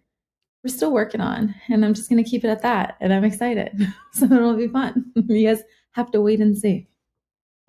[0.65, 3.25] we're still working on and i'm just going to keep it at that and i'm
[3.25, 3.73] excited.
[4.13, 5.13] So it'll be fun.
[5.29, 5.63] You guys
[5.93, 6.88] have to wait and see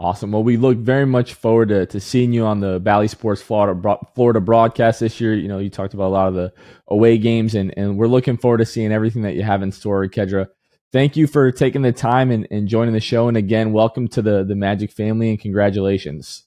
[0.02, 0.32] Awesome.
[0.32, 3.98] Well, we look very much forward to, to seeing you on the Bally Sports Florida
[4.16, 5.34] Florida broadcast this year.
[5.36, 6.54] You know, you talked about a lot of the
[6.88, 10.08] away games, and, and we're looking forward to seeing everything that you have in store,
[10.08, 10.48] Kedra.
[10.94, 13.28] Thank you for taking the time and, and joining the show.
[13.28, 16.46] And again, welcome to the, the Magic family and congratulations.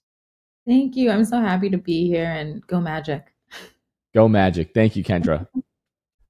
[0.67, 3.35] thank you i'm so happy to be here and go magic
[4.15, 4.73] Go Magic.
[4.75, 5.47] Thank you, Kendra.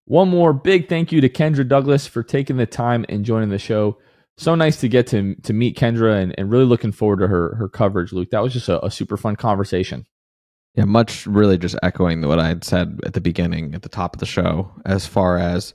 [0.05, 3.59] One more big thank you to Kendra Douglas for taking the time and joining the
[3.59, 3.99] show.
[4.43, 7.55] So nice to get to to meet Kendra and, and really looking forward to her
[7.55, 8.31] her coverage, Luke.
[8.31, 10.05] That was just a, a super fun conversation.
[10.75, 14.17] Yeah, much really just echoing what I had said at the beginning, at the top
[14.17, 15.75] of the show, as far as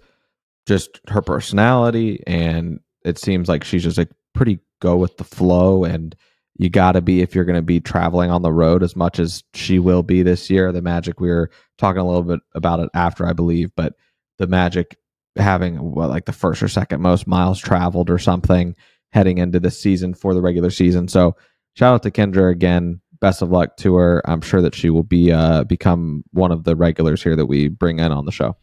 [0.65, 2.22] just her personality.
[2.28, 5.86] And it seems like she's just like pretty go with the flow.
[5.86, 6.13] And
[6.57, 9.18] you got to be, if you're going to be traveling on the road as much
[9.18, 12.82] as she will be this year, the Magic, we were talking a little bit about
[12.82, 13.93] it after, I believe, but
[14.39, 14.97] the Magic
[15.39, 18.75] having what, like the first or second most miles traveled or something
[19.11, 21.07] heading into this season for the regular season.
[21.07, 21.35] So
[21.75, 24.21] shout out to Kendra again best of luck to her.
[24.25, 27.67] I'm sure that she will be uh, become one of the regulars here that we
[27.67, 28.55] bring in on the show.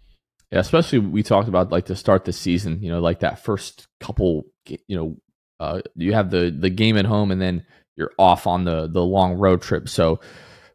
[0.50, 3.88] Yeah, especially we talked about like to start the season, you know, like that first
[4.00, 5.16] couple, you know,
[5.60, 7.64] uh, you have the the game at home and then
[7.96, 9.88] you're off on the the long road trip.
[9.88, 10.20] So,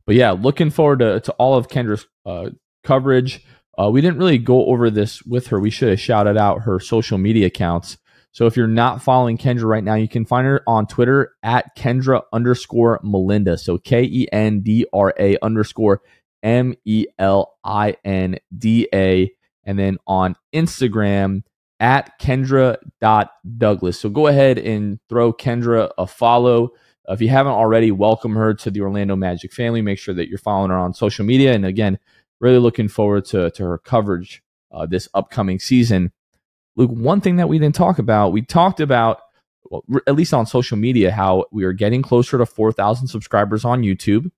[0.06, 2.50] but yeah, looking forward to, to all of Kendra's uh,
[2.84, 3.44] coverage.
[3.80, 5.60] Uh, we didn't really go over this with her.
[5.60, 7.98] We should have shouted out her social media accounts.
[8.32, 11.76] So if you're not following Kendra right now, you can find her on Twitter at
[11.78, 13.58] Kendra underscore Melinda.
[13.58, 16.02] So K E N D R A underscore
[16.44, 19.32] M E L I N D A.
[19.64, 21.44] And then on Instagram
[21.80, 24.00] at Kendra.Douglas.
[24.00, 26.72] So go ahead and throw Kendra a follow.
[27.08, 29.82] If you haven't already, welcome her to the Orlando Magic family.
[29.82, 31.54] Make sure that you're following her on social media.
[31.54, 31.98] And again,
[32.40, 36.12] really looking forward to, to her coverage uh, this upcoming season.
[36.76, 39.20] Luke, one thing that we didn't talk about, we talked about,
[39.70, 43.82] well, at least on social media, how we are getting closer to 4,000 subscribers on
[43.82, 44.32] YouTube.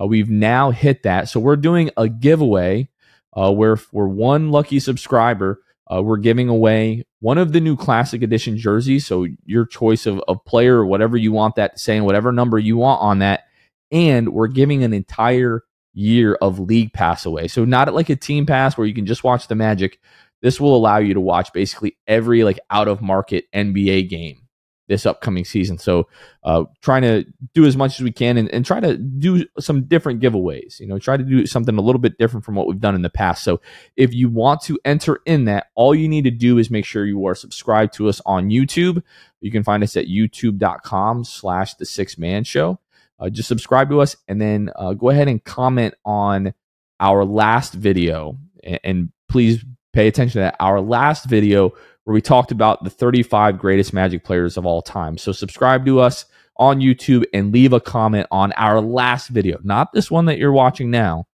[0.00, 1.28] Uh, we've now hit that.
[1.28, 2.88] So we're doing a giveaway
[3.32, 8.22] uh, where for one lucky subscriber, uh, we're giving away one of the new Classic
[8.22, 9.06] Edition jerseys.
[9.06, 12.58] So your choice of, of player, whatever you want that to say, and whatever number
[12.58, 13.44] you want on that.
[13.90, 15.62] And we're giving an entire
[15.98, 17.48] year of league pass away.
[17.48, 19.98] So not like a team pass where you can just watch the Magic.
[20.40, 24.48] This will allow you to watch basically every like out of market NBA game
[24.86, 25.76] this upcoming season.
[25.76, 26.08] So,
[26.44, 29.84] uh, trying to do as much as we can and, and try to do some
[29.84, 30.80] different giveaways.
[30.80, 33.02] You know, try to do something a little bit different from what we've done in
[33.02, 33.44] the past.
[33.44, 33.60] So,
[33.96, 37.04] if you want to enter in that, all you need to do is make sure
[37.04, 39.02] you are subscribed to us on YouTube.
[39.40, 42.80] You can find us at youtube.com/slash The Sixth Man Show.
[43.18, 46.54] Uh, just subscribe to us and then uh, go ahead and comment on
[47.00, 48.38] our last video.
[48.62, 50.56] And, and please pay attention to that.
[50.60, 51.70] Our last video
[52.04, 55.18] where we talked about the 35 greatest Magic players of all time.
[55.18, 56.24] So subscribe to us
[56.56, 60.52] on YouTube and leave a comment on our last video, not this one that you're
[60.52, 61.26] watching now,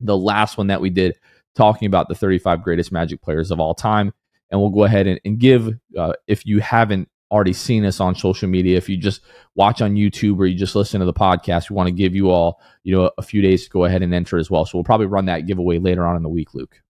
[0.00, 1.16] the last one that we did
[1.54, 4.12] talking about the 35 greatest Magic players of all time.
[4.50, 5.68] And we'll go ahead and, and give,
[5.98, 9.20] uh, if you haven't already seen us on social media, if you just
[9.56, 12.30] watch on YouTube or you just listen to the podcast, we want to give you
[12.30, 14.64] all, you know, a few days to go ahead and enter as well.
[14.64, 16.80] So we'll probably run that giveaway later on in the week, Luke.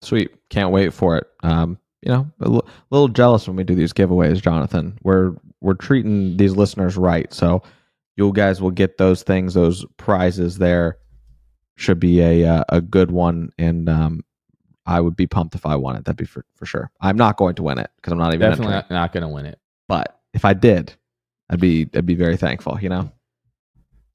[0.00, 0.30] Sweet.
[0.48, 1.26] Can't wait for it.
[1.42, 4.98] Um, you know, a l- little jealous when we do these giveaways, Jonathan.
[5.02, 7.32] We're we're treating these listeners right.
[7.32, 7.62] So
[8.16, 10.98] you guys will get those things, those prizes there.
[11.76, 14.24] Should be a uh, a good one, and um,
[14.86, 16.04] I would be pumped if I won it.
[16.04, 16.90] That'd be for, for sure.
[17.00, 18.94] I'm not going to win it because I'm not even Definitely entering.
[18.98, 19.58] not, going to win it.
[19.88, 20.94] But if I did,
[21.50, 22.78] I'd be I'd be very thankful.
[22.80, 23.12] You know.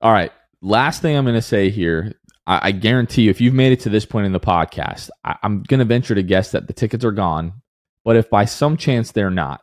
[0.01, 0.31] All right.
[0.61, 2.13] Last thing I'm going to say here.
[2.45, 5.35] I, I guarantee you, if you've made it to this point in the podcast, I,
[5.43, 7.53] I'm going to venture to guess that the tickets are gone.
[8.03, 9.61] But if by some chance they're not,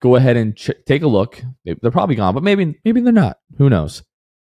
[0.00, 1.42] go ahead and ch- take a look.
[1.64, 3.38] They- They're probably gone, but maybe maybe they're not.
[3.58, 4.02] Who knows?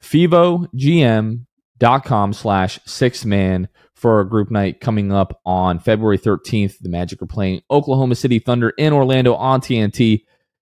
[0.02, 6.80] FevoGM.com slash six man for a group night coming up on February 13th.
[6.80, 10.26] The Magic are playing Oklahoma City Thunder in Orlando on TNT.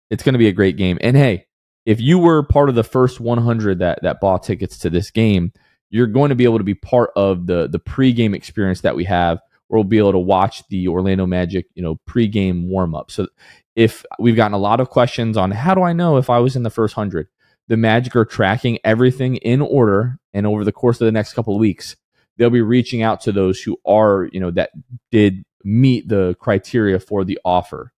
[0.09, 0.97] It's going to be a great game.
[1.01, 1.47] And hey,
[1.85, 5.51] if you were part of the first 100 that that bought tickets to this game,
[5.89, 9.05] you're going to be able to be part of the the pregame experience that we
[9.05, 13.11] have where we'll be able to watch the Orlando Magic, you know, pregame warm up.
[13.11, 13.27] So
[13.75, 16.55] if we've gotten a lot of questions on how do I know if I was
[16.55, 17.27] in the first 100,
[17.67, 21.53] the Magic are tracking everything in order and over the course of the next couple
[21.53, 21.95] of weeks,
[22.37, 24.71] they'll be reaching out to those who are, you know, that
[25.11, 27.91] did meet the criteria for the offer.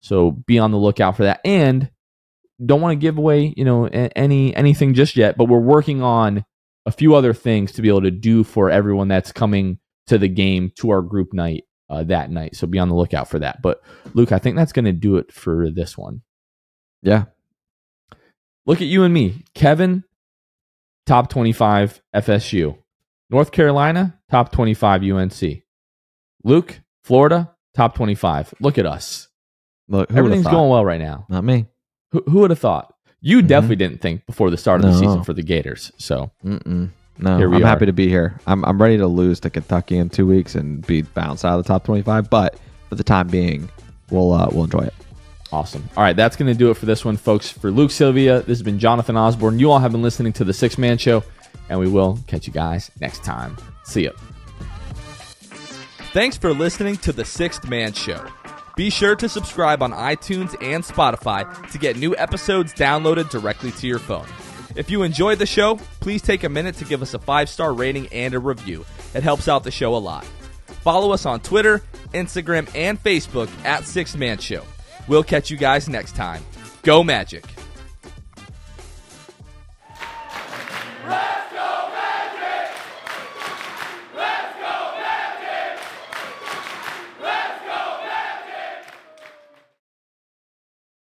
[0.00, 1.90] So be on the lookout for that and
[2.64, 6.44] don't want to give away, you know, any anything just yet, but we're working on
[6.86, 10.28] a few other things to be able to do for everyone that's coming to the
[10.28, 12.54] game to our group night uh, that night.
[12.56, 13.62] So be on the lookout for that.
[13.62, 13.82] But
[14.12, 16.22] Luke, I think that's going to do it for this one.
[17.02, 17.24] Yeah.
[18.66, 20.04] Look at you and me, Kevin,
[21.06, 22.78] top twenty-five FSU,
[23.34, 25.62] North Carolina, top twenty-five UNC,
[26.44, 28.54] Luke, Florida, top twenty-five.
[28.60, 29.26] Look at us.
[29.88, 31.26] Look, who Everything's going well right now.
[31.28, 31.66] Not me.
[32.12, 32.94] Who, who would have thought?
[33.20, 33.48] You Mhm.
[33.48, 35.90] definitely didn't think before the start of the season for the Gators.
[35.96, 36.90] So Mm-mm.
[37.18, 37.66] No, Here we I'm are.
[37.66, 38.38] happy to be here.
[38.46, 41.64] I'm I'm ready to lose to Kentucky in two weeks and be bounced out of
[41.64, 42.30] the top 25.
[42.30, 42.56] But
[42.88, 43.68] for the time being,
[44.10, 44.94] we'll uh, we'll enjoy it.
[45.52, 45.88] Awesome.
[45.96, 47.48] All right, that's going to do it for this one, folks.
[47.50, 49.58] For Luke Sylvia, this has been Jonathan Osborne.
[49.58, 51.22] You all have been listening to the Sixth Man Show,
[51.68, 53.56] and we will catch you guys next time.
[53.84, 54.10] See ya.
[56.12, 58.24] Thanks for listening to The Sixth Man Show.
[58.76, 63.86] Be sure to subscribe on iTunes and Spotify to get new episodes downloaded directly to
[63.86, 64.26] your phone.
[64.76, 67.72] If you enjoyed the show, please take a minute to give us a five star
[67.72, 68.84] rating and a review.
[69.14, 70.24] It helps out the show a lot.
[70.82, 71.82] Follow us on Twitter,
[72.12, 74.64] Instagram, and Facebook at Sixth Man Show.
[75.06, 76.42] We'll catch you guys next time.
[76.82, 77.53] Go Magic!